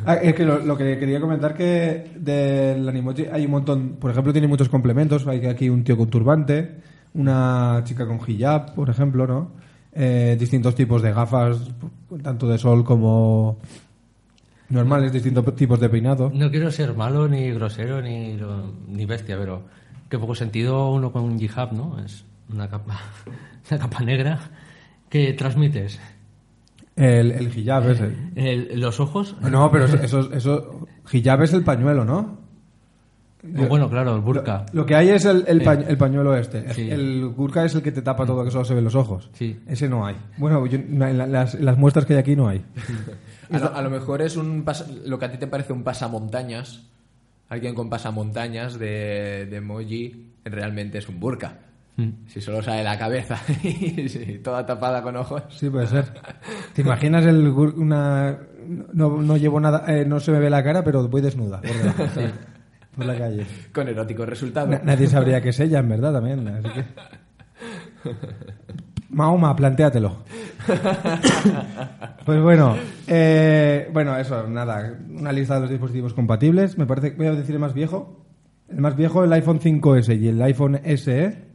[0.05, 3.97] Ah, es que lo, lo que quería comentar que del animoji hay un montón.
[3.99, 5.27] Por ejemplo, tiene muchos complementos.
[5.27, 6.77] Hay aquí un tío con turbante,
[7.13, 9.51] una chica con hijab, por ejemplo, ¿no?
[9.91, 11.57] Eh, distintos tipos de gafas,
[12.21, 13.59] tanto de sol como
[14.69, 16.31] normales, distintos tipos de peinado.
[16.33, 19.63] No quiero ser malo, ni grosero, ni, lo- ni bestia, pero
[20.09, 21.97] qué poco sentido uno con un jihad, ¿no?
[22.03, 22.99] Es una capa,
[23.71, 24.39] una capa negra
[25.09, 25.99] que transmites.
[26.95, 28.15] El, el hijab ese.
[28.35, 32.45] El- los ojos, No, pero eso, eso, eso- hijab es el pañuelo, ¿no?
[33.47, 34.65] bueno, claro, el burka.
[34.73, 35.65] Lo que hay es el, el, Sí.
[35.67, 36.73] pañ- el pañuelo este.
[36.73, 36.89] Sí.
[36.89, 39.29] El burka es el que te tapa todo, que solo se ven los ojos.
[39.33, 39.59] Sí.
[39.67, 40.15] Ese no hay.
[40.37, 42.65] Bueno, yo- en la- las, las muestras que hay aquí no hay.
[43.51, 45.83] A lo, a lo mejor es un pas- lo que a ti te parece un
[45.83, 46.83] pasamontañas.
[47.49, 51.59] Alguien con pasamontañas de, de emoji realmente es un burka.
[51.97, 52.27] Mm.
[52.27, 55.43] Si solo sale la cabeza y sí, toda tapada con ojos.
[55.49, 56.05] Sí, puede ser.
[56.73, 58.37] ¿Te imaginas el una
[58.93, 61.61] no, no llevo nada, eh, no se me ve la cara, pero voy desnuda.
[61.61, 62.03] por debajo.
[62.97, 63.45] por la calle.
[63.73, 64.67] Con erótico resultado.
[64.67, 66.47] Na- nadie sabría que es ella, en verdad, también.
[66.47, 66.83] Así que...
[69.15, 70.17] Mahoma, plantéatelo.
[72.25, 72.75] pues bueno,
[73.07, 74.99] eh, bueno, eso, nada.
[75.09, 76.77] Una lista de los dispositivos compatibles.
[76.77, 78.25] Me parece, voy a decir el más viejo.
[78.67, 81.45] El más viejo, el iPhone 5S y el iPhone SE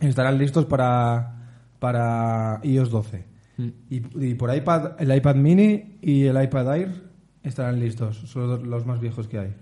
[0.00, 3.24] estarán listos para, para iOS 12.
[3.90, 6.90] Y, y por iPad, el iPad mini y el iPad Air
[7.42, 8.18] estarán listos.
[8.26, 9.54] Son los, los más viejos que hay.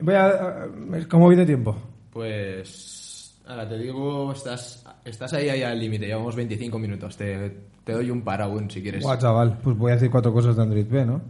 [0.00, 0.68] Voy a, a-
[1.08, 1.76] ¿Cómo voy de tiempo?
[2.12, 2.97] Pues.
[3.48, 6.06] Ahora te digo, estás, estás ahí, ahí al límite.
[6.06, 7.16] Llevamos 25 minutos.
[7.16, 7.50] Te,
[7.82, 9.02] te doy un par aún si quieres.
[9.02, 11.22] Guau, chaval, pues voy a decir cuatro cosas de Android P, ¿no?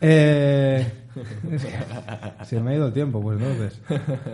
[0.00, 0.86] Eh,
[2.44, 3.80] se me ha ido el tiempo, pues entonces.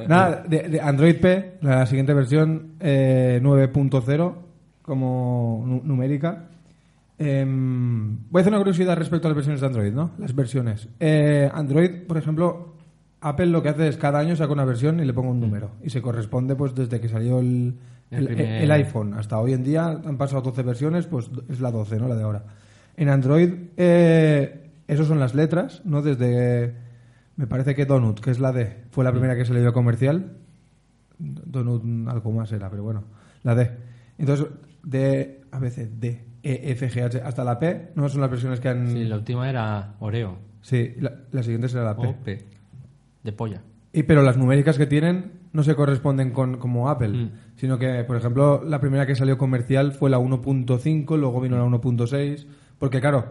[0.07, 4.35] Nada, de, Android P, la siguiente versión eh, 9.0
[4.83, 6.45] como nu- numérica.
[7.19, 10.13] Em, voy a hacer una curiosidad respecto a las versiones de Android, ¿no?
[10.19, 10.89] Las versiones.
[11.01, 12.75] Eh, Android, por ejemplo,
[13.21, 15.73] Apple lo que hace es cada año saca una versión y le pongo un número.
[15.83, 17.75] Y se corresponde, pues, desde que salió el,
[18.11, 21.61] El el- primer- el iPhone hasta hoy en día, han pasado 12 versiones, pues es
[21.61, 22.07] la 12, ¿no?
[22.09, 22.45] La de ahora.
[22.97, 26.03] En Android, eh, esos son las letras, ¿no?
[26.03, 26.75] Desde,
[27.37, 29.73] me parece que Donut, que es la D, fue la primera que se le dio
[29.73, 30.37] comercial.
[31.19, 33.05] Donut algo más era, pero bueno,
[33.43, 33.71] la D.
[34.19, 34.47] Entonces,
[34.85, 38.61] D, a veces D, E, F, G, H, hasta la P, no son las versiones
[38.61, 38.89] que han...
[38.91, 40.39] Sí, la última era Oreo.
[40.61, 42.07] Sí, la, la siguiente será la P.
[42.07, 42.45] O P.
[43.23, 43.63] De polla.
[43.93, 47.31] Y pero las numéricas que tienen no se corresponden con como Apple, Mm.
[47.57, 51.65] sino que, por ejemplo, la primera que salió comercial fue la 1.5, luego vino la
[51.65, 52.47] 1.6,
[52.79, 53.25] porque claro,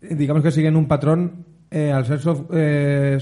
[0.00, 3.18] digamos que siguen un patrón eh, al ser sof- eh,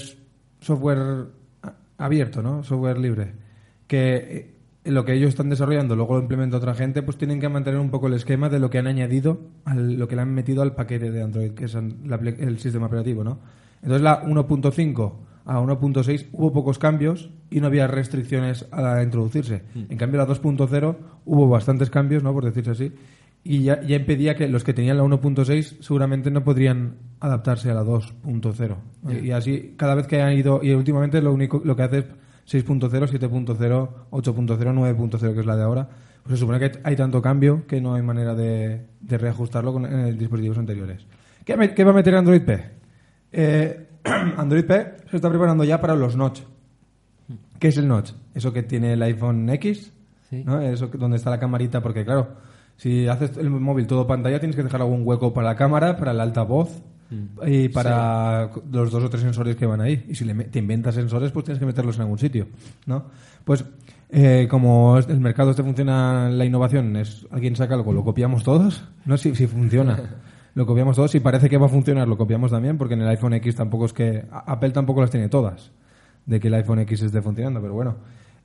[0.60, 1.26] software
[1.62, 2.62] a- abierto, ¿no?
[2.64, 3.32] Software libre,
[3.86, 7.48] que eh, lo que ellos están desarrollando luego lo implementa otra gente, pues tienen que
[7.48, 10.34] mantener un poco el esquema de lo que han añadido, al, lo que le han
[10.34, 13.38] metido al paquete de Android, que es el sistema operativo, ¿no?
[13.82, 15.12] Entonces la 1.5
[15.50, 19.62] a 1.6 hubo pocos cambios y no había restricciones a introducirse.
[19.74, 22.32] En cambio la 2.0 hubo bastantes cambios, ¿no?
[22.32, 22.92] Por decirse así.
[23.42, 27.74] Y ya, ya impedía que los que tenían la 1.6 seguramente no podrían adaptarse a
[27.74, 28.76] la 2.0.
[29.08, 31.98] Y- Y así, cada vez que han ido, y últimamente lo único lo que hace
[31.98, 32.04] es
[32.46, 35.88] 6.0, 7.0, 8.0, 9.0, que es la de ahora.
[36.22, 39.86] Pues se supone que hay tanto cambio que no hay manera de, de reajustarlo con
[39.86, 41.04] en dispositivos anteriores.
[41.44, 42.60] ¿Qué, qué va a meter Android P?
[43.32, 43.86] Eh,
[44.36, 46.40] Android P se está preparando ya para los notch.
[47.58, 48.12] ¿Qué es el notch?
[48.34, 49.92] Eso que tiene el iPhone X,
[50.30, 50.42] Sí.
[50.44, 50.60] ¿no?
[50.60, 52.28] Eso que- donde está la camarita, porque claro,
[52.76, 56.12] si haces el móvil todo pantalla tienes que dejar algún hueco para la cámara, para
[56.12, 56.82] el altavoz
[57.44, 60.06] y para los dos o tres sensores que van ahí.
[60.08, 62.46] Y si le te inventas sensores, pues tienes que meterlos en algún sitio,
[62.86, 63.06] ¿no?
[63.44, 63.64] Pues
[64.10, 68.84] eh, como el mercado este funciona, la innovación es alguien saca algo, lo copiamos todos,
[69.04, 69.98] no si, si funciona.
[70.54, 73.08] Lo copiamos todos, si parece que va a funcionar, lo copiamos también, porque en el
[73.08, 74.24] iPhone X tampoco es que.
[74.30, 75.70] Apple tampoco las tiene todas,
[76.26, 77.96] de que el iPhone X esté funcionando, pero bueno.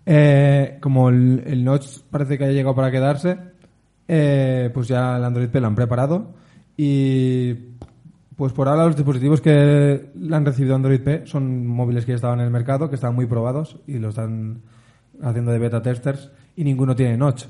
[0.06, 3.38] Eh, como el, Notch parece que haya llegado para quedarse,
[4.08, 6.36] eh, pues ya el Android P lo han preparado
[6.78, 7.54] y
[8.36, 12.40] pues por ahora los dispositivos que han recibido Android P son móviles que ya estaban
[12.40, 14.62] en el mercado, que estaban muy probados y lo están
[15.24, 17.46] haciendo de beta testers y ninguno tiene notch.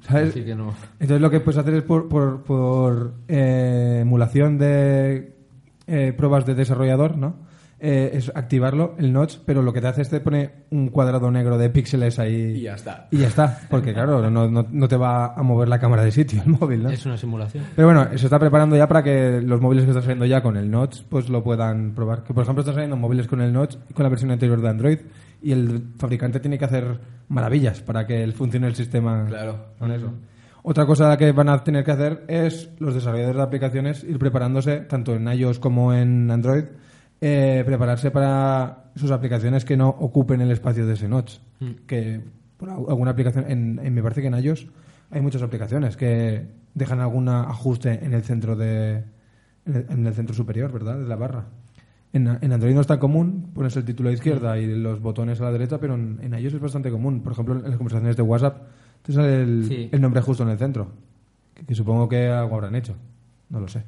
[0.00, 0.30] ¿Sabes?
[0.30, 0.74] Así que no.
[0.98, 5.36] Entonces lo que puedes hacer es por, por, por, eh, emulación de
[5.86, 7.48] eh, pruebas de desarrollador, ¿no?
[7.80, 11.30] Eh, es activarlo, el notch, pero lo que te hace es te pone un cuadrado
[11.30, 12.56] negro de píxeles ahí.
[12.56, 13.06] Y ya está.
[13.12, 16.10] Y ya está, porque claro, no, no, no te va a mover la cámara de
[16.10, 16.90] sitio el móvil, ¿no?
[16.90, 17.64] Es una simulación.
[17.76, 20.56] Pero bueno, se está preparando ya para que los móviles que están saliendo ya con
[20.56, 22.24] el notch pues lo puedan probar.
[22.24, 24.68] Que por ejemplo están saliendo móviles con el notch y con la versión anterior de
[24.68, 24.98] Android
[25.42, 26.98] y el fabricante tiene que hacer
[27.28, 29.66] maravillas para que funcione el sistema Claro.
[29.78, 30.12] con eso.
[30.62, 34.80] Otra cosa que van a tener que hacer es los desarrolladores de aplicaciones ir preparándose,
[34.80, 36.64] tanto en iOS como en Android,
[37.20, 41.38] eh, prepararse para sus aplicaciones que no ocupen el espacio de ese notch.
[41.86, 42.20] Que
[42.56, 44.66] por al- alguna aplicación, en, en- me parece que en iOS
[45.10, 49.04] hay muchas aplicaciones que dejan algún ajuste en el centro de
[49.66, 50.98] en el centro superior, ¿verdad?
[50.98, 51.44] De la barra.
[52.12, 55.00] En, en Android no es tan común, pones el título a la izquierda y los
[55.00, 57.20] botones a la derecha, pero en, en iOS es bastante común.
[57.20, 58.62] Por ejemplo, en las conversaciones de WhatsApp
[59.02, 59.88] te sale el, Sí.
[59.92, 60.88] el nombre justo en el centro.
[61.54, 62.94] Que, que supongo que algo habrán hecho.
[63.50, 63.82] No lo sé.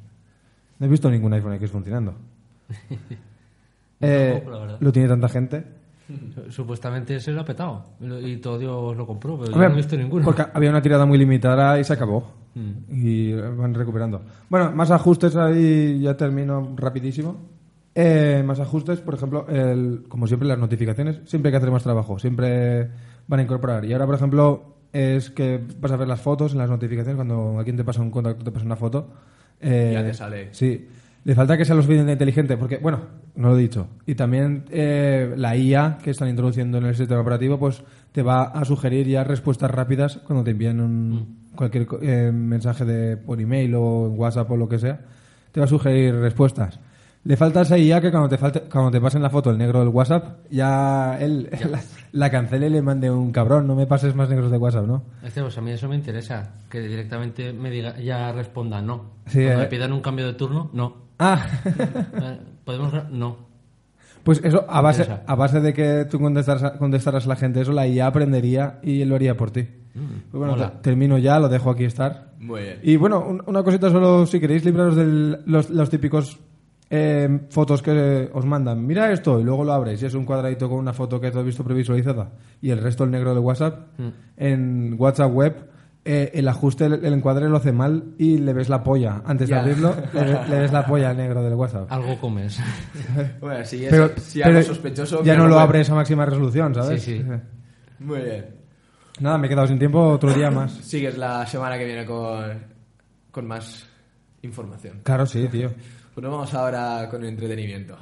[0.79, 2.13] No he visto ningún iPhone X funcionando.
[4.03, 4.77] Eh, la verdad.
[4.79, 5.63] lo tiene tanta gente.
[6.49, 7.85] Supuestamente se lo ha petado.
[8.23, 10.25] Y todo Dios lo compró, pero yo no he visto ninguno.
[10.25, 12.31] Porque había una tirada muy limitada y se acabó.
[12.55, 12.71] Mm.
[12.89, 14.21] Y van recuperando.
[14.49, 17.37] Bueno, más ajustes ahí, ya termino rapidísimo.
[17.93, 21.83] Eh, más ajustes, por ejemplo, el, como siempre las notificaciones, siempre hay que hacer más
[21.83, 22.89] trabajo, siempre
[23.27, 23.83] van a incorporar.
[23.85, 27.57] Y ahora, por ejemplo, es que vas a ver las fotos en las notificaciones, cuando
[27.57, 29.11] alguien te pasa un contacto, te pasa una foto.
[29.59, 30.49] eh, Ya te sale.
[30.51, 30.87] Sí.
[31.23, 32.99] Le falta que sea lo suficientemente inteligente, porque, bueno,
[33.35, 33.87] no lo he dicho.
[34.07, 38.43] Y también eh, la IA que están introduciendo en el sistema operativo, pues te va
[38.45, 43.39] a sugerir ya respuestas rápidas cuando te envíen un, cualquier co- eh, mensaje de, por
[43.39, 44.99] email o en WhatsApp o lo que sea.
[45.51, 46.79] Te va a sugerir respuestas.
[47.23, 49.79] Le falta esa IA que cuando te, falte, cuando te pasen la foto el negro
[49.79, 51.79] del WhatsApp, ya él la,
[52.13, 55.03] la cancele y le mande un cabrón, no me pases más negros de WhatsApp, ¿no?
[55.23, 59.11] Este, pues a mí eso me interesa, que directamente me diga, ya responda no.
[59.27, 59.63] Sí, Cuando eh.
[59.65, 60.95] me pidan un cambio de turno, no.
[61.19, 62.91] Ah, Eh, ¿Podemos?
[63.11, 63.37] No.
[64.23, 67.71] pues eso, a base, a base de que tú contestaras, contestaras a la gente eso,
[67.71, 69.67] la IA aprendería y lo haría por ti.
[69.93, 72.31] Pues bueno, te- termino ya, lo dejo aquí estar.
[72.39, 72.79] Muy bien.
[72.81, 76.39] Y bueno, un- una cosita solo, si queréis libraros de los, los típicos
[76.93, 78.85] eh, fotos que os mandan.
[78.85, 81.39] Mira esto, y luego lo abres y es un cuadradito con una foto que tú
[81.39, 83.87] has visto previsualizada y el resto el negro del WhatsApp.
[84.35, 85.55] En WhatsApp web,
[86.03, 89.21] eh, el ajuste, el, el encuadre lo hace mal y le ves la polla.
[89.25, 89.55] Antes Ya.
[89.57, 91.85] de abrirlo, le, ve- le ves la polla al negro del WhatsApp.
[91.91, 92.59] Algo comes.
[93.39, 95.23] Bueno, si, es, Pero, si pero algo sospechoso...
[95.23, 97.01] ya no lo abres a máxima resolución, ¿sabes?
[97.03, 97.25] Sí, sí.
[97.99, 98.45] Muy bien.
[99.19, 100.71] Nada, me he quedado sin tiempo, otro día más.
[100.73, 102.43] Sigues la semana que viene con,
[103.29, 103.85] con más
[104.41, 105.01] información.
[105.03, 105.69] Claro, sí, tío.
[106.13, 107.97] Pues nos vamos ahora con el entretenimiento.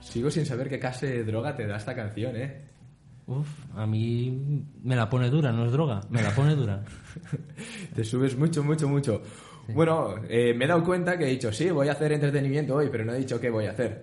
[0.00, 2.77] Sigo sin saber qué clase de droga te da esta canción, ¿eh?
[3.28, 6.82] Uf, a mí me la pone dura, no es droga, me la pone dura.
[7.94, 9.22] Te subes mucho, mucho, mucho.
[9.68, 12.88] Bueno, eh, me he dado cuenta que he dicho, sí, voy a hacer entretenimiento hoy,
[12.90, 14.02] pero no he dicho qué voy a hacer.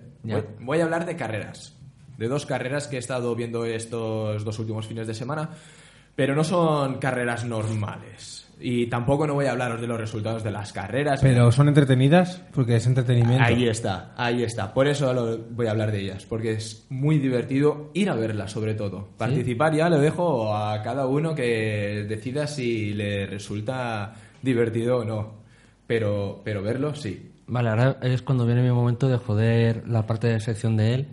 [0.59, 1.75] Voy a hablar de carreras.
[2.19, 5.49] De dos carreras que he estado viendo estos dos últimos fines de semana,
[6.15, 8.44] pero no son carreras normales.
[8.60, 11.20] Y tampoco no voy a hablaros de los resultados de las carreras.
[11.22, 13.44] Pero son entretenidas porque es entretenimiento.
[13.44, 14.74] Ahí está, ahí está.
[14.74, 18.52] Por eso lo- voy a hablar de ellas, porque es muy divertido ir a verlas,
[18.52, 19.10] sobre todo.
[19.18, 25.34] Participar ya lo dejo a cada uno que decida si le resulta divertido o no.
[25.88, 27.32] Pero, pero verlo, sí.
[27.48, 31.08] Vale, ahora es cuando viene mi momento de joder la parte de sección de él,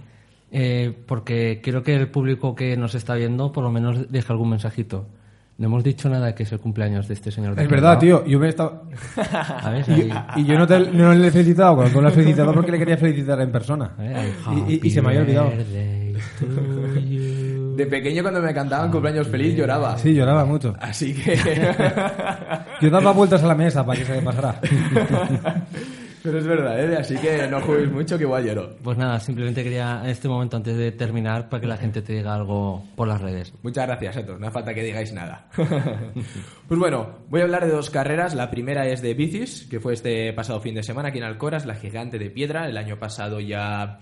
[0.51, 4.51] eh, porque quiero que el público que nos está viendo por lo menos deje algún
[4.51, 5.07] mensajito.
[5.59, 7.55] No hemos dicho nada que es el cumpleaños de este señor.
[7.55, 8.25] de Es verdad, tío.
[8.27, 8.85] Yo me he estado...
[10.37, 12.73] Y, y yo no, te, no le he felicitado cuando tú lo has felicitado porque
[12.73, 13.93] le quería felicitar en persona.
[14.69, 15.53] Y- y- y se me había olvidado.
[17.77, 19.97] De pequeño cuando me cantaban cumpleaños feliz lloraba.
[19.99, 20.75] Sí, lloraba mucho.
[20.81, 21.37] Así que...
[22.81, 24.61] Yo daba vueltas a la mesa para que se me pasara.
[26.23, 26.97] Pero es verdad, ¿eh?
[26.97, 28.77] Así que no juguéis mucho que igual lloro.
[28.83, 32.13] Pues nada, simplemente quería en este momento, antes de terminar, para que la gente te
[32.13, 33.53] diga algo por las redes.
[33.63, 34.39] Muchas gracias, Etos.
[34.39, 35.49] No hace falta que digáis nada.
[36.69, 38.35] pues bueno, voy a hablar de dos carreras.
[38.35, 41.67] La primera es de bicis, que fue este pasado fin de semana aquí en Alcoraz,
[41.67, 42.69] la gigante de piedra.
[42.69, 43.99] El año pasado ya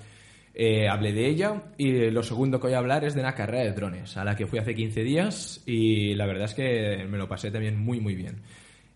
[0.55, 1.63] eh, hablé de ella.
[1.79, 4.37] Y lo segundo que voy a hablar es de una carrera de drones, a la
[4.37, 8.01] que fui hace 15 días y la verdad es que me lo pasé también muy,
[8.01, 8.43] muy bien.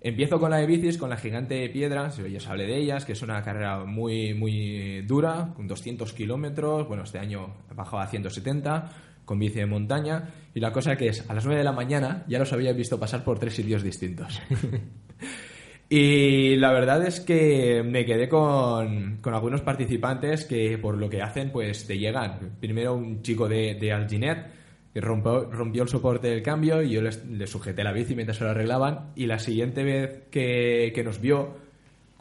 [0.04, 3.06] Empiezo con la de bicis, con la gigante de piedra, ya os hablé de ellas,
[3.06, 8.02] que es una carrera muy, muy dura, con 200 kilómetros, bueno, este año he bajado
[8.02, 8.90] a 170,
[9.24, 12.22] con bici de montaña, y la cosa que es, a las 9 de la mañana
[12.28, 14.42] ya los había visto pasar por tres sitios distintos.
[15.88, 21.22] y la verdad es que me quedé con, con algunos participantes que por lo que
[21.22, 22.58] hacen, pues te llegan.
[22.60, 24.63] Primero un chico de, de Alginet,
[24.94, 28.44] que rompió, rompió el soporte del cambio y yo le sujeté la bici mientras se
[28.44, 29.10] lo arreglaban.
[29.16, 31.56] Y la siguiente vez que, que nos vio,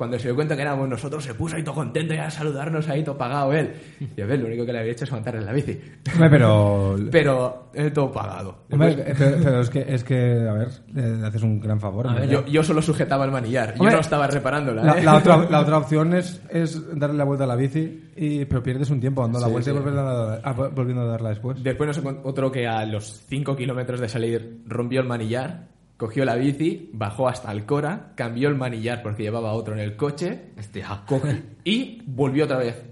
[0.04, 2.88] cuando se dio cuenta que éramos nosotros, se puso ahí todo contento y a saludarnos
[2.90, 3.74] ahí todo pagado él.
[4.16, 5.80] Y a ver, lo único que le había hecho es montarle la bici.
[6.14, 6.96] Hombre, pero...
[7.12, 8.66] Pero eh, todo pagado.
[8.72, 12.08] Hombre, Después- pero, pero es, que, es que, a ver, le haces un gran favor.
[12.08, 14.84] A ver, yo, yo solo sujetaba el manillar, yo Hombre, no estaba reparándola.
[14.84, 15.04] La, ¿eh?
[15.04, 18.62] la otra, la otra opción es, es darle la vuelta a la bici, y, pero
[18.62, 19.80] pierdes un tiempo dando la Sí, vuelta y sí.
[19.80, 21.64] volviendo a, ah, volviendo a darla después.
[21.64, 26.26] Después nos encont- otro que a los 5 kilómetros de salir rompió el manillar, cogió
[26.26, 31.02] la bici, bajó hasta Alcora, cambió el manillar porque llevaba otro en el coche Hostia,
[31.08, 32.84] cogió- y volvió otra vez.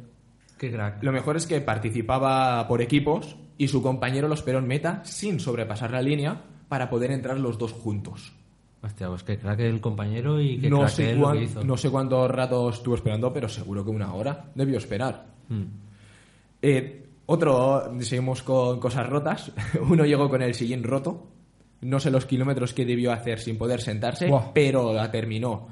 [0.58, 1.04] qué crack.
[1.04, 5.40] Lo mejor es que participaba por equipos y su compañero lo esperó en meta sin
[5.40, 8.34] sobrepasar la línea para poder entrar los dos juntos.
[8.84, 11.44] Hostia, pues qué crack el compañero y qué No crack sé, él lo cuán- que
[11.44, 11.64] hizo.
[11.64, 15.26] no sé cuánto rato estuvo esperando, pero seguro que una hora debió esperar.
[15.50, 15.64] Mm.
[16.62, 19.52] Eh, otro, seguimos con cosas rotas.
[19.90, 21.28] Uno llegó con el sillín roto.
[21.82, 25.68] No sé los kilómetros que debió hacer sin poder sentarse, pero la terminó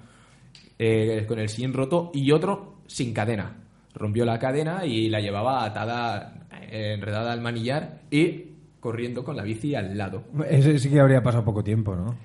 [0.78, 2.12] eh, con el sillín roto.
[2.14, 3.55] Y otro sin cadena.
[3.93, 8.45] Rompió la cadena y la llevaba atada, eh, enredada al manillar y
[8.80, 10.24] corriendo con la bici al lado.
[10.49, 12.16] Ese sí que habría pasado poco tiempo, ¿no?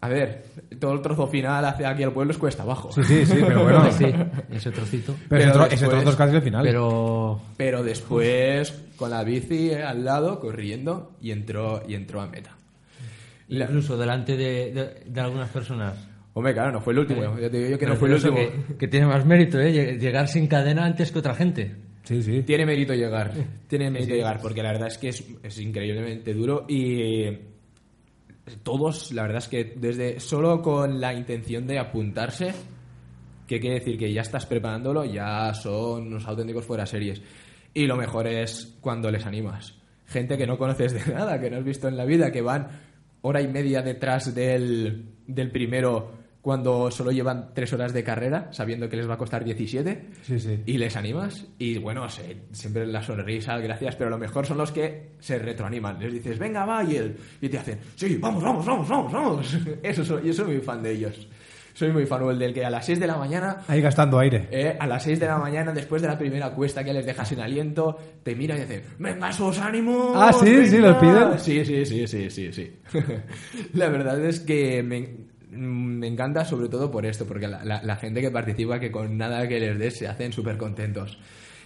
[0.00, 0.44] A ver,
[0.78, 2.92] todo el trozo final hacia aquí al pueblo es cuesta abajo.
[2.92, 3.90] Sí, sí, sí, pero bueno.
[3.90, 4.04] Sí,
[4.50, 5.14] ese trocito.
[5.30, 6.62] Pero, ese, Pero tro- ese después- trozo es casi el final.
[6.64, 12.50] Pero Pero después, con la bici al lado, corriendo, y entró, y entró a meta.
[13.62, 16.08] Incluso delante de, de- de algunas personas.
[16.34, 17.38] Hombre, claro, no fue el último.
[17.38, 18.36] Ya te digo yo que no fue el último.
[18.36, 19.72] Que, que tiene más mérito, ¿eh?
[19.72, 21.76] Lleg- Llegar sin cadena antes que otra gente.
[22.02, 22.42] Sí, sí.
[22.42, 23.32] Tiene mérito llegar,
[23.66, 27.30] tiene mérito llegar, porque la verdad es que es, es increíblemente duro y
[28.62, 32.52] todos, la verdad es que desde solo con la intención de apuntarse,
[33.46, 37.22] que quiere decir que ya estás preparándolo, ya son unos auténticos fuera series.
[37.72, 39.74] Y lo mejor es cuando les animas.
[40.06, 42.68] Gente que no conoces de nada, que no has visto en la vida, que van
[43.26, 48.86] hora y media detrás del, del primero cuando solo llevan tres horas de carrera, sabiendo
[48.86, 50.60] que les va a costar 17 Sí, sí.
[50.66, 54.70] y les animas y bueno, se- siempre la sonrisa, gracias, pero lo mejor son los
[54.70, 55.98] que se retroaniman.
[55.98, 59.58] Les dices, venga, va, y, él, y te hacen, sí, vamos, vamos, vamos, vamos, vamos.
[59.82, 61.26] Eso soy, yo soy muy fan de ellos.
[61.74, 64.46] Soy muy fan el del que a las 6 de la mañana, Ahí gastando aire.
[64.52, 67.28] eh, a las 6 de la mañana, después de la primera cuesta que les dejas
[67.28, 70.12] sin aliento, te miran y dicen, venga, sus ánimos.
[70.14, 70.88] Ah, sí, sí, venga".
[70.90, 71.38] los piden.
[71.40, 72.72] Sí, sí, sí, sí, sí, sí.
[73.74, 75.08] la verdad es que me,
[75.50, 79.18] me encanta sobre todo por esto, porque la, la- la gente que participa, que con
[79.18, 81.18] nada que les des, se hacen súper contentos.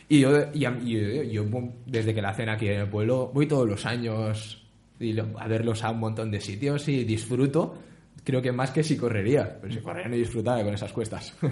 [0.08, 1.44] Y yo, y a- yo, yo,
[1.84, 4.66] desde que la hacen aquí en el pueblo, voy todos los años
[4.98, 7.76] y lo- a verlos a un montón de sitios y disfruto.
[8.24, 9.58] Creo que más que si correría.
[9.60, 11.34] Pero si correría no disfrutaba con esas cuestas.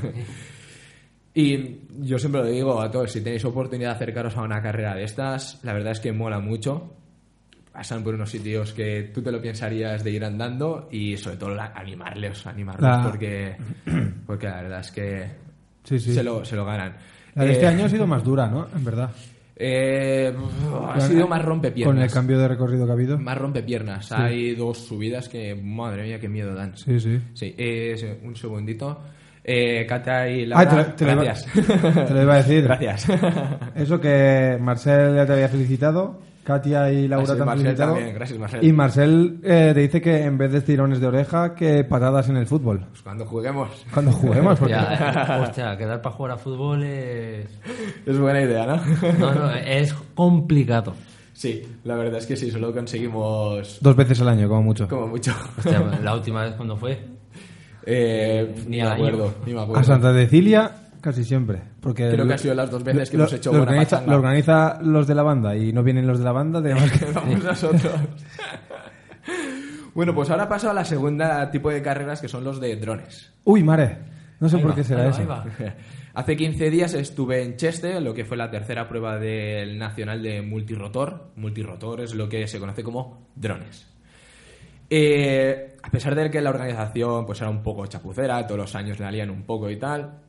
[1.34, 4.94] Y yo siempre lo digo a todos, si tenéis oportunidad de acercaros a una carrera
[4.94, 6.94] de estas, la verdad es que mola mucho.
[7.72, 11.50] Pasan por unos sitios que tú te lo pensarías de ir andando y sobre todo
[11.54, 13.54] la- animarles, animarlos La- porque,
[14.26, 15.26] porque la verdad es que
[15.84, 16.14] Sí, sí.
[16.14, 16.96] se, lo, se lo ganan.
[17.34, 18.68] La de este Eh, año ha sido más dura, ¿no?
[18.74, 19.10] En verdad.
[19.56, 20.34] Eh,
[20.88, 21.94] ha sido más rompepiernas.
[21.94, 23.18] Con el cambio de recorrido que ha habido.
[23.18, 24.12] Más rompepiernas.
[24.12, 26.76] Hay dos subidas que, madre mía, qué miedo dan.
[26.76, 27.18] Sí, sí.
[27.34, 29.00] Sí, eh, un segundito.
[29.48, 31.52] Eh, Katia y Laura, Ah, te, te lo iba- gracias.
[32.08, 32.62] te lo iba a decir.
[32.66, 33.06] Gracias.
[33.76, 38.38] Eso que Marcel ya te había felicitado, Katia y Laura Ah, han Marcel también, gracias,
[38.38, 38.64] Marcel.
[38.64, 42.36] Y Marcel eh, te dice que en vez de tirones de oreja, que patadas en
[42.36, 42.86] el fútbol.
[42.90, 43.68] Pues cuando juguemos.
[43.92, 44.74] Cuando juguemos, porque...
[44.74, 47.46] Ya, hostia, quedar para jugar a fútbol es...
[48.06, 48.80] Es buena idea, ¿no?
[49.18, 50.94] No, no, es complicado.
[51.32, 54.88] Sí, la verdad es que sí, solo conseguimos Dos veces al año, como mucho.
[54.88, 55.34] como mucho.
[55.58, 56.98] Hostia, la última vez cuando fue...
[57.88, 59.34] Eh, Ni ni al me acuerdo, año.
[59.46, 59.84] ni me A.
[59.84, 60.70] Santa Cecilia,
[61.06, 61.60] casi siempre.
[61.80, 63.70] Porque Creo lo- que ha sido las dos veces que lo- hemos hecho lo buena
[63.72, 64.12] organiza, pachanga.
[64.12, 67.04] lo organiza los de la banda y no vienen los de la banda, tenemos que...
[67.12, 67.82] Vamos nosotros.
[69.94, 73.32] bueno, pues ahora paso a la segunda tipo de carreras que son los de drones.
[73.44, 73.98] Uy, mare.
[74.40, 75.22] No sé Ahí por va, qué será eso.
[76.14, 80.40] Hace 15 días estuve en Cheste, lo que fue la tercera prueba del Nacional de
[80.42, 81.32] Multirotor.
[81.36, 83.86] Multirotor es lo que se conoce como drones.
[84.88, 88.98] Eh, a pesar de que la organización pues era un poco chapucera, todos los años
[89.00, 90.20] la lían un poco y tal,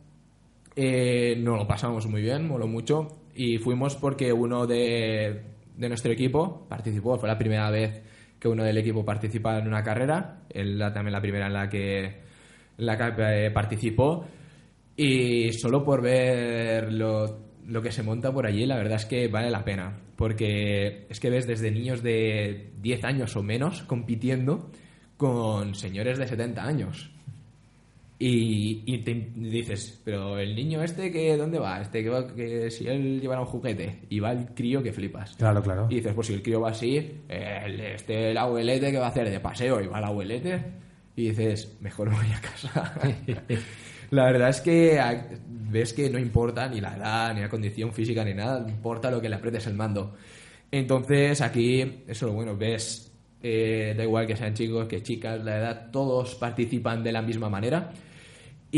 [0.79, 3.07] eh, nos lo pasamos muy bien, moló mucho.
[3.33, 5.41] Y fuimos porque uno de,
[5.75, 8.03] de nuestro equipo participó, fue la primera vez
[8.39, 12.21] que uno del equipo participaba en una carrera, él también la primera en la que,
[12.77, 14.25] la que eh, participó.
[14.95, 19.27] Y solo por ver lo, lo que se monta por allí, la verdad es que
[19.27, 19.99] vale la pena.
[20.15, 24.69] Porque es que ves desde niños de 10 años o menos compitiendo
[25.17, 27.16] con señores de 70 años.
[28.19, 31.81] Y, y te dices, pero el niño este, que ¿dónde va?
[31.81, 35.35] Este que, va, que si él llevara un juguete y va el crío que flipas.
[35.35, 35.85] Claro, claro.
[35.89, 36.97] Y dices, pues si el crío va así,
[37.29, 40.59] el- este el abuelete que va a hacer de paseo y va el abuelete
[41.15, 42.91] y dices, mejor voy a casa.
[44.11, 44.99] la verdad es que
[45.47, 49.21] ves que no importa ni la edad, ni la condición física, ni nada, importa lo
[49.21, 50.15] que le apretes el mando.
[50.71, 53.11] Entonces aquí, eso es lo bueno, ves,
[53.43, 57.47] eh, da igual que sean chicos, que chicas, la edad, todos participan de la misma
[57.47, 57.91] manera.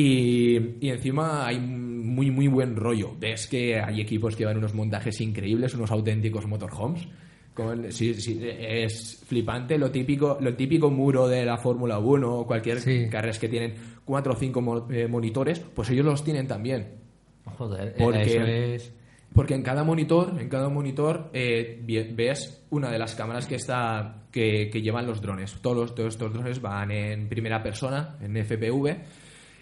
[0.02, 3.12] Y, y encima hay muy, muy buen rollo.
[3.20, 7.06] Ves que hay equipos que van unos montajes increíbles, unos auténticos motorhomes.
[7.54, 12.48] Con, sí, sí, es flipante lo típico, lo típico muro de la Fórmula 1 o
[12.48, 13.10] cualquier Sí.
[13.10, 13.74] carrera que tienen
[14.06, 16.94] cuatro o cinco mo- eh, monitores, pues ellos los tienen también.
[17.44, 18.94] Joder, Porque- eso es...
[19.34, 21.84] Porque en cada monitor, en cada monitor eh,
[22.16, 25.54] ves una de las cámaras que está que, que llevan los drones.
[25.62, 28.98] Todos, los- todos estos drones van en primera persona, en FPV,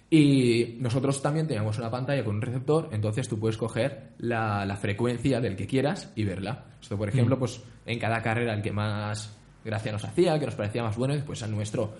[0.10, 4.76] y nosotros también tenemos una pantalla con un receptor, entonces tú puedes coger la, la
[4.78, 6.66] frecuencia del que quieras y verla.
[6.82, 10.46] Esto, por ejemplo, pues en cada carrera el que más gracia nos hacía, el que
[10.46, 11.94] nos parecía más bueno, pues a nuestro.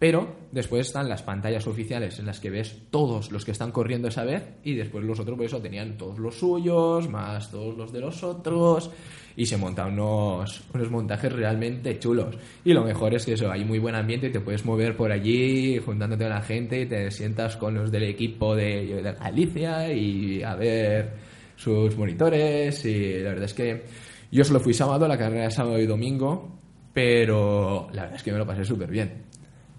[0.00, 4.08] Pero después están las pantallas oficiales en las que ves todos los que están corriendo
[4.08, 7.92] esa vez y después los otros, por eso tenían todos los suyos, más todos los
[7.92, 8.90] de los otros
[9.36, 12.34] y se montan unos, unos montajes realmente chulos.
[12.64, 15.12] Y lo mejor es que eso, hay muy buen ambiente y te puedes mover por
[15.12, 19.92] allí juntándote con la gente y te sientas con los del equipo de, de Galicia
[19.92, 21.12] y a ver
[21.56, 23.84] sus monitores y la verdad es que
[24.32, 26.58] yo solo fui sábado, la carrera de sábado y domingo,
[26.94, 29.29] pero la verdad es que me lo pasé súper bien.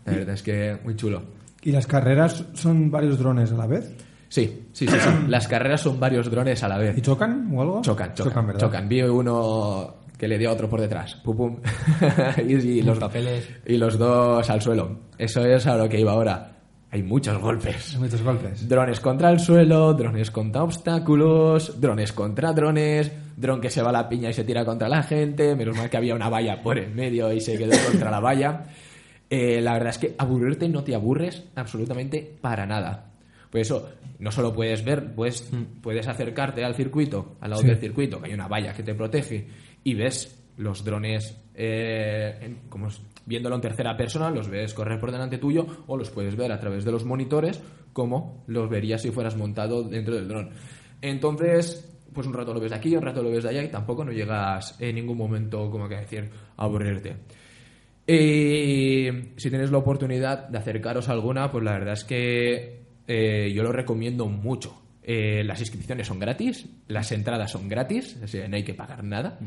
[0.05, 1.21] La verdad es que muy chulo.
[1.63, 3.95] ¿Y las carreras son varios drones a la vez?
[4.29, 5.09] Sí, sí, sí, sí.
[5.27, 6.97] Las carreras son varios drones a la vez.
[6.97, 7.81] ¿Y chocan o algo?
[7.81, 8.61] Chocan, chocan, ¿verdad?
[8.61, 8.87] chocan.
[8.87, 11.15] Vi uno que le dio a otro por detrás.
[11.15, 11.57] Pum, pum.
[12.47, 13.49] y, y los, Papeles.
[13.65, 15.01] y los dos al suelo.
[15.17, 16.51] Eso es a lo que iba ahora.
[16.91, 17.97] Hay muchos golpes.
[17.97, 18.67] Muchos golpes.
[18.67, 23.93] Drones contra el suelo, drones contra obstáculos, drones contra drones, dron que se va a
[23.93, 26.77] la piña y se tira contra la gente, menos mal que había una valla por
[26.77, 28.65] en medio y se quedó contra la valla.
[29.33, 33.13] Eh, la verdad es que aburrirte no te aburres absolutamente para nada.
[33.49, 35.49] Por eso, no solo puedes ver, puedes,
[35.81, 37.67] puedes acercarte al circuito, al lado Sí.
[37.69, 39.47] del circuito, que hay una valla que te protege,
[39.85, 42.87] y ves los drones eh, en- como
[43.25, 46.59] viéndolo en tercera persona, los ves correr por delante tuyo, o los puedes ver a
[46.59, 47.61] través de los monitores,
[47.93, 50.49] como los verías si fueras montado dentro del dron.
[51.01, 53.69] Entonces, pues un rato lo ves de aquí, un rato lo ves de allá, y
[53.69, 57.15] tampoco no llegas en ningún momento, como que decir, a aburrirte.
[58.07, 63.51] Y si tenéis la oportunidad de acercaros a alguna, pues la verdad es que eh,
[63.53, 64.81] yo lo recomiendo mucho.
[65.03, 69.03] Eh, las inscripciones son gratis, las entradas son gratis, o sea, no hay que pagar
[69.03, 69.39] nada,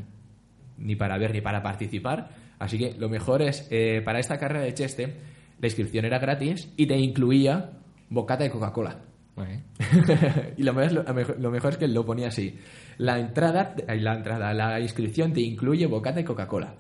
[0.79, 2.31] ni para ver ni para participar.
[2.59, 5.15] Así que lo mejor es, eh, para esta carrera de Cheste,
[5.61, 7.71] la inscripción era gratis y te incluía
[8.09, 9.01] bocata de Coca-Cola.
[10.57, 12.57] Y lo mejor, lo es que lo ponía así.
[12.99, 16.75] La entrada, la entrada, la inscripción te incluye bocata y Coca-Cola.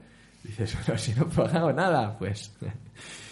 [0.44, 2.54] Dices, bueno, si no he pagado nada, pues...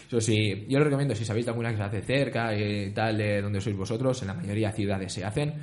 [0.08, 3.16] Eso sí, yo lo recomiendo si sabéis de alguna que se hace cerca y tal,
[3.16, 5.54] de donde sois vosotros, en la mayoría de ciudades se hacen,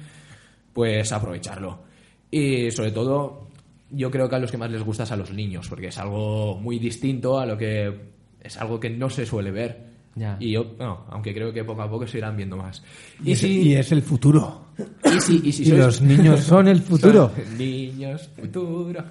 [0.74, 1.84] pues aprovecharlo.
[2.32, 3.48] Y sobre todo,
[3.92, 5.98] yo creo que a los que más les gusta es a los niños, porque es
[6.00, 8.10] algo muy distinto a lo que...
[8.42, 9.86] Es algo que no se suele ver.
[10.16, 10.36] Ya.
[10.40, 12.82] Y yo, no, aunque creo que poco a poco se irán viendo más.
[13.24, 14.69] Y, es, y es el futuro.
[15.04, 17.32] Y si, y si Y los niños son el futuro.
[17.36, 19.04] Son niños, futuro.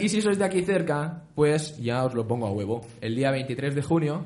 [0.00, 2.86] y si sois de aquí cerca, pues ya os lo pongo a huevo.
[3.00, 4.24] El día 23 de junio,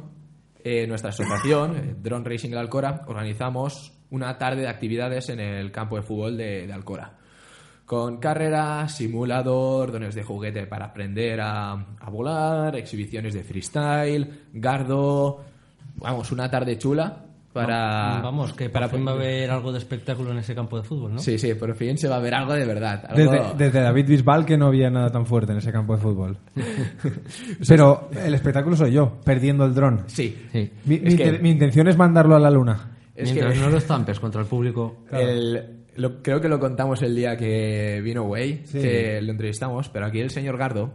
[0.62, 5.70] eh, nuestra asociación, eh, Drone Racing de Alcora, organizamos una tarde de actividades en el
[5.72, 7.18] campo de fútbol de, de Alcora.
[7.84, 15.44] Con carreras, simulador, dones de juguete para aprender a, a volar, exhibiciones de freestyle, gardo.
[15.96, 18.20] Vamos, una tarde chula para.
[18.22, 21.12] Vamos, que para fin va a haber algo de espectáculo en ese campo de fútbol,
[21.14, 21.18] ¿no?
[21.18, 23.04] Sí, sí, por fin se va a ver algo de verdad.
[23.08, 26.02] algo- Desde, desde David Bisbal que no había nada tan fuerte en ese campo de
[26.02, 26.38] fútbol.
[27.68, 30.04] Pero el espectáculo soy yo, perdiendo el dron.
[30.06, 30.36] Sí.
[30.52, 30.70] Sí.
[30.84, 32.90] Mi, Es mi que- inten- mi intención es mandarlo a la luna.
[33.14, 35.04] Es Mientras que no lo estampes contra el público.
[35.10, 38.80] el- lo- creo que lo contamos el día que vino Way, Sí.
[38.80, 40.94] que lo entrevistamos, pero aquí el señor Gardo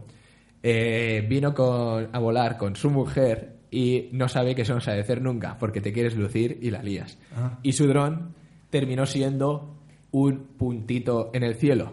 [0.62, 5.00] eh, vino con, a volar con su mujer y no sabe que eso no sabe
[5.00, 7.18] hacer nunca, porque te quieres lucir y la lías.
[7.36, 7.58] Ah.
[7.62, 8.34] Y su dron
[8.70, 9.74] terminó siendo
[10.10, 11.92] un puntito en el cielo.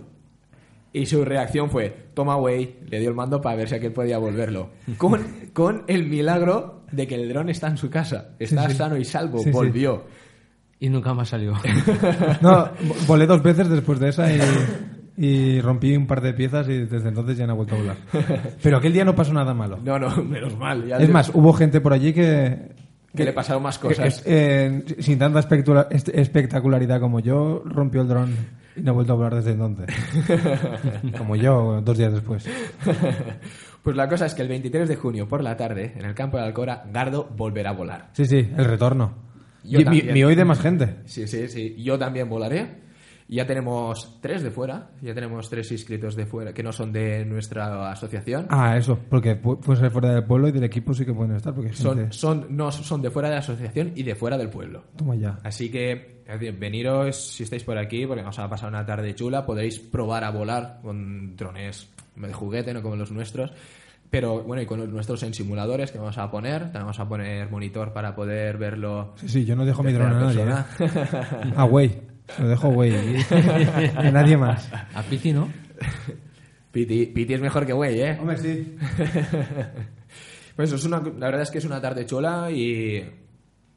[0.93, 4.17] Y su reacción fue, toma Way, le dio el mando para ver si aquel podía
[4.17, 4.69] volverlo.
[4.97, 5.21] Con,
[5.51, 8.75] con el milagro de que el dron está en su casa, está sí.
[8.77, 9.51] sano y salvo, Sí, sí.
[9.51, 10.05] volvió.
[10.79, 11.53] Y nunca más salió.
[12.41, 14.39] No, vo- volé dos veces después de esa y,
[15.17, 17.97] y rompí un par de piezas y desde entonces ya no he vuelto a volar.
[18.63, 19.79] Pero aquel día no pasó nada malo.
[19.83, 20.85] No, no, menos mal.
[20.85, 22.71] ya Es más, hubo gente por allí que...
[23.15, 24.21] que le pasaron más cosas.
[24.21, 28.35] que, eh, sin tanta espectacularidad como yo, rompió el dron
[28.75, 29.87] y no he vuelto a volar desde entonces.
[31.17, 32.47] como yo, dos días después.
[33.85, 36.37] Pues la cosa es que el 23 de junio por la tarde, en el campo
[36.37, 38.09] de Alcora, Gardo volverá a volar.
[38.13, 39.13] Sí, sí, el retorno.
[39.63, 40.95] Yo y mi, mi hoy de más gente.
[41.05, 41.75] Sí, sí, sí.
[41.77, 42.84] Yo también volaré.
[43.27, 44.91] Ya tenemos tres de fuera.
[45.01, 48.45] Ya tenemos tres inscritos de fuera que no son de nuestra asociación.
[48.49, 51.35] Ah, eso, porque pu- puede ser fuera del pueblo y del equipo sí que pueden
[51.35, 51.51] estar.
[51.55, 54.49] Porque Son, gente- son, no, son de fuera de la asociación y de fuera del
[54.49, 54.83] pueblo.
[54.95, 55.39] Toma ya.
[55.43, 56.21] Así que,
[56.59, 59.43] veniros si estáis por aquí, porque vamos a pasar una tarde chula.
[59.43, 63.51] Podréis probar a volar con drones de juguete, no como los nuestros.
[64.11, 66.71] Pero bueno, y con los nuestros en simuladores que vamos a poner.
[66.71, 69.13] Te vamos a poner monitor para poder verlo.
[69.15, 70.43] Sí, sí, yo no dejo mi de dron a nadie.
[70.43, 70.45] ¿eh?
[70.77, 71.53] persona.
[72.39, 72.93] Lo dejo güey.
[74.11, 74.69] Nadie más.
[74.93, 75.49] A Piti, ¿no?
[76.71, 78.17] Piti, Piti es mejor que güey, ¿eh?
[78.19, 78.75] Hombre, sí.
[80.55, 83.03] Pues eso es una, la verdad es que es una tarde chula y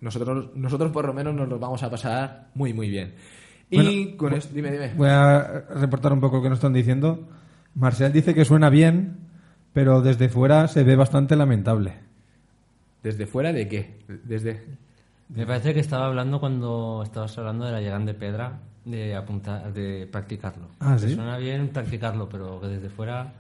[0.01, 3.15] nosotros, nosotros por lo menos nos lo vamos a pasar muy, muy bien.
[3.71, 4.93] Y Bueno, con esto, dime, dime.
[4.97, 7.29] Voy a reportar un poco lo que nos están diciendo.
[7.75, 9.17] Marcel dice que suena bien,
[9.73, 11.95] pero desde fuera se ve bastante lamentable.
[13.03, 13.99] ¿Desde fuera de qué?
[14.25, 14.65] Desde...
[15.29, 19.73] Me parece que estaba hablando cuando estabas hablando de la llegada de Pedra, de apuntar,
[19.73, 20.69] de practicarlo.
[20.81, 21.15] Ah, ¿sí?
[21.15, 23.33] Suena bien practicarlo, pero que desde fuera...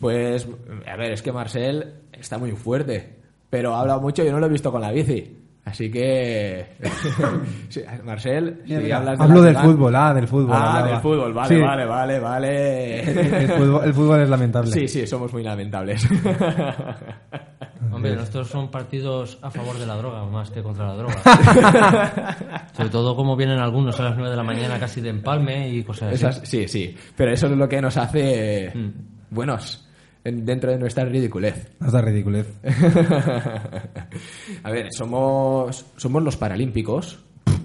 [0.00, 0.46] Pues,
[0.86, 3.16] a ver, es que Marcel está muy fuerte,
[3.48, 5.38] pero habla mucho y yo no lo he visto con la bici.
[5.64, 6.76] Así que,
[7.68, 10.52] sí, Marcel, si hablas de hablo del ciudad- fútbol, ah, del fútbol.
[10.52, 10.88] Ah, hablaba.
[10.92, 13.00] del fútbol, vale, Sí, vale, vale, vale.
[13.42, 14.70] El fútbol, el fútbol es lamentable.
[14.70, 16.06] Sí, sí, somos muy lamentables.
[18.08, 22.66] Hombre, nuestros son partidos a favor de la droga más que contra la droga.
[22.76, 25.82] Sobre todo como vienen algunos a las 9 de la mañana casi de empalme y
[25.84, 26.14] cosas así.
[26.14, 28.90] Esas- sí, sí, pero eso es lo que nos hace Mm.
[29.30, 29.86] buenos
[30.24, 31.72] en- dentro de nuestra ridiculez.
[31.80, 32.46] Hasta ridiculez.
[34.62, 37.18] A ver, somos, somos los paralímpicos,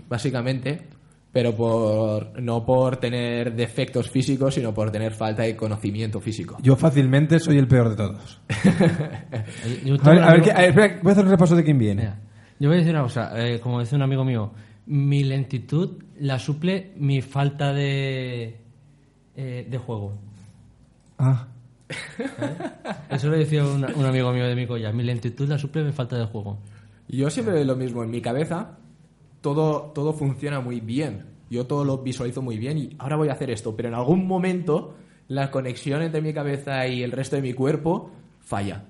[0.07, 0.87] básicamente,
[1.31, 6.57] pero por no por tener defectos físicos, sino por tener falta de conocimiento físico.
[6.61, 8.41] Yo fácilmente soy el peor de todos.
[8.49, 11.25] Eh, yo A ver, un a ver, amigo- qué- a ver, espera, voy a hacer
[11.25, 12.01] un repaso de quién viene.
[12.01, 12.19] Mira,
[12.59, 14.51] yo voy a decir una cosa, eh, como dice un amigo mío,
[14.87, 18.57] mi lentitud la suple mi falta de,
[19.35, 20.17] eh, de juego.
[21.17, 21.47] Ah,
[23.09, 25.91] Eso lo decía un, un amigo mío de mi colla, mi lentitud la suple mi
[25.91, 26.59] falta de juego.
[27.07, 28.77] Yo siempre veo lo mismo en mi cabeza,
[29.41, 33.33] todo, todo funciona muy bien, yo todo lo visualizo muy bien y ahora voy a
[33.33, 34.93] hacer esto, pero en algún momento
[35.27, 38.83] la conexión entre mi cabeza y el resto de mi cuerpo falla.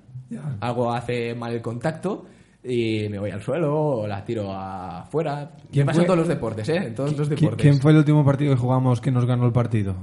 [0.60, 2.24] Algo hace mal el contacto
[2.64, 5.52] y me voy al suelo o la tiro afuera.
[5.64, 6.76] ¿Qué ¿Quién pasa fue- en todos los deportes, eh?
[6.76, 7.60] En todos los ¿Qui- deportes.
[7.62, 9.94] ¿Quién fue el último partido que jugamos que nos ganó el partido?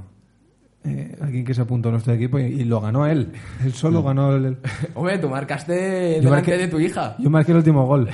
[0.82, 3.32] Eh, alguien que se apuntó a nuestro equipo y, y lo ganó él.
[3.64, 4.44] Él solo ganó el...
[4.46, 4.56] el-
[4.94, 5.74] Hombre, tú marcaste
[6.22, 7.16] Yo delante marqué- de tu hija.
[7.18, 8.08] Yo marqué el último gol.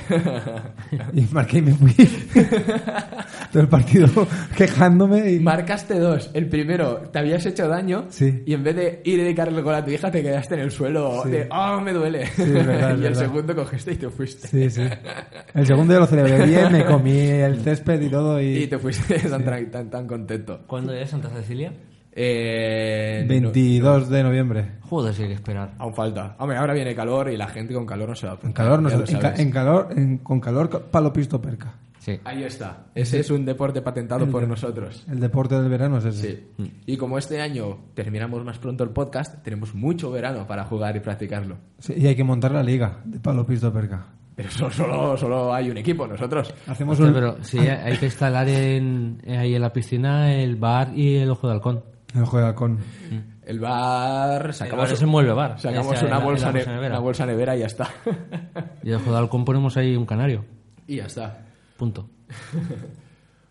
[1.13, 1.93] y marqué y me fui.
[3.53, 4.07] Todo el partido
[4.57, 5.39] quejándome y...
[5.39, 6.29] Marcaste dos.
[6.33, 8.43] El primero, te habías hecho daño Sí.
[8.45, 10.61] y en vez de ir y dedicarle el gol a tu hija, te quedaste en
[10.61, 11.29] el suelo Sí.
[11.31, 12.23] de ¡Oh, me duele!
[12.23, 13.19] es verdad, y el verdad.
[13.21, 14.47] segundo cogiste y te fuiste.
[14.47, 14.81] Sí, sí.
[15.53, 18.63] El segundo ya lo celebré bien, me comí el césped y todo y...
[18.63, 20.59] Y te fuiste tan, tan, tan, tan contento.
[20.67, 21.71] ¿Cuándo es Santa Cecilia?
[22.19, 24.71] Eh, no- 22 de noviembre.
[24.81, 25.73] Joder, sí hay que esperar.
[25.77, 26.35] aún falta.
[26.39, 28.81] Hombre, ahora viene calor y la gente con calor no se va a En calor,
[28.81, 31.75] no lo en, ca- en calor, en- con calor, ca- palo pisto perca.
[31.99, 32.19] Sí.
[32.23, 32.85] Ahí está.
[32.95, 35.05] Ese es un deporte patentado por nosotros.
[35.11, 36.45] El deporte del verano es ese.
[36.57, 36.71] Sí.
[36.85, 41.01] Y como este año terminamos más pronto el podcast, tenemos mucho verano para jugar y
[41.01, 41.57] practicarlo.
[41.79, 44.05] Sí, y hay que montar la liga de palo pisto perca.
[44.35, 46.53] Pero solo, solo, solo hay un equipo, nosotros.
[46.67, 47.13] Hacemos Hostia, un...
[47.13, 51.47] pero sí, hay que instalar en, ahí en la piscina el bar y el ojo
[51.47, 51.83] de halcón.
[52.15, 52.79] El juego de halcón.
[53.45, 55.59] El bar, El sacamos, bar el mueble bar.
[55.59, 56.89] sacamos una, la- bolsa en la ne- nevera.
[56.95, 57.89] una bolsa nevera y ya está.
[58.83, 60.45] Y el ojo de halcón ponemos ahí un canario.
[60.87, 61.45] y ya está.
[61.77, 62.09] Punto.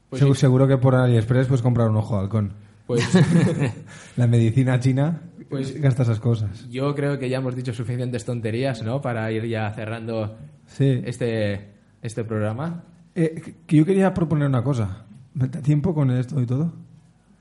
[0.09, 0.41] Pues Segu- sí.
[0.43, 2.53] Seguro que por AliExpress puedes comprar un ojo de halcón.
[2.87, 3.03] Pues
[4.17, 6.69] La medicina china Pues- gasta esas cosas.
[6.71, 9.01] yo creo que ya hemos dicho suficientes tonterías, ¿no?
[9.01, 10.37] Para ir ya cerrando
[10.67, 11.03] Sí.
[11.05, 12.85] este, este programa.
[13.17, 15.05] Eh, que yo quería proponer una cosa.
[15.35, 16.73] ¿Me da tiempo con esto y todo?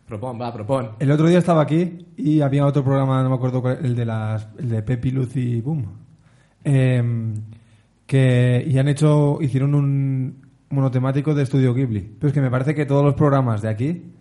[0.08, 0.92] Propón, va, propón.
[1.00, 4.06] El otro día estaba aquí y había otro programa, no me acuerdo cuál, el de
[4.06, 5.86] las, el de Pepi, Luz y Boom.
[6.64, 7.34] Em,
[8.06, 12.02] que y han hecho, hicieron un monotemático de Estudio Ghibli.
[12.20, 14.14] Pero es que me parece que todos los programas de aquí,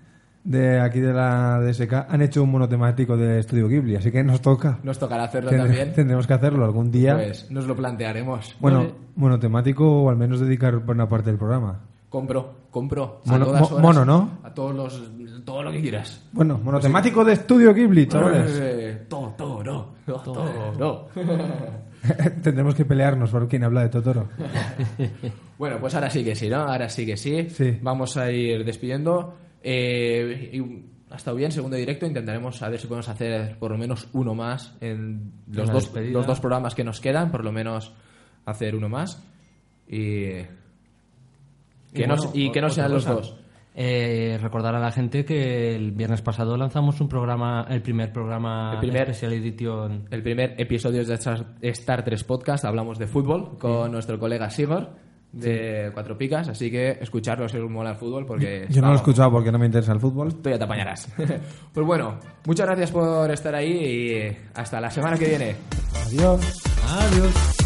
[0.43, 4.41] de aquí de la DSK, han hecho un monotemático de Estudio Ghibli, así que nos
[4.41, 4.79] toca.
[4.83, 5.93] Nos tocará hacerlo también.
[5.93, 7.15] Tendremos que hacerlo algún día.
[7.15, 8.57] Pues nos lo plantearemos.
[8.59, 11.81] bueno, monotemático o al menos dedicar buena parte del programa.
[12.15, 13.21] Compro, compro.
[13.27, 14.39] A Mono- todas mo- horas, mono, ¿no?
[14.45, 15.45] A todos los...
[15.45, 16.25] Todo lo que quieras.
[16.31, 18.57] Bueno, monotemático de Estudio Ghibli, chavales.
[18.63, 19.95] Eh, todo, todo, no.
[20.07, 21.07] Todo, no.
[22.41, 24.29] Tendremos que pelearnos por quién habla de Totoro.
[25.59, 26.59] Bueno, pues ahora sí que sí, ¿no?
[26.59, 27.49] Ahora sí que sí.
[27.51, 27.79] Sí.
[27.83, 29.35] Vamos a ir despidiendo.
[29.63, 32.07] Eh, y ha estado bien, segundo directo.
[32.07, 36.27] Intentaremos a ver si podemos hacer por lo menos uno más en los, dos, los
[36.27, 37.31] dos programas que nos quedan.
[37.33, 37.93] Por lo menos
[38.47, 39.21] hacer uno más.
[39.89, 40.43] Y.
[41.95, 43.37] Que no, bueno, y que no sean los dos.
[43.77, 48.75] Eh, recordar a la gente que el viernes pasado lanzamos un programa, el primer programa
[48.75, 50.07] El primer- Special Edition.
[50.11, 54.91] El primer episodio de Star, Star 3 Podcast hablamos de fútbol con nuestro colega Sigor
[55.33, 58.67] de Cuatro Picas, así que escucharlo si os mola el fútbol porque...
[58.71, 60.41] Yo no lo he escuchado porque no me interesa el fútbol.
[60.41, 61.13] Tú ya te apañarás.
[61.73, 65.57] pues bueno, muchas gracias por estar ahí y hasta la semana que viene.
[66.07, 66.63] Adiós.
[66.89, 67.64] Adiós.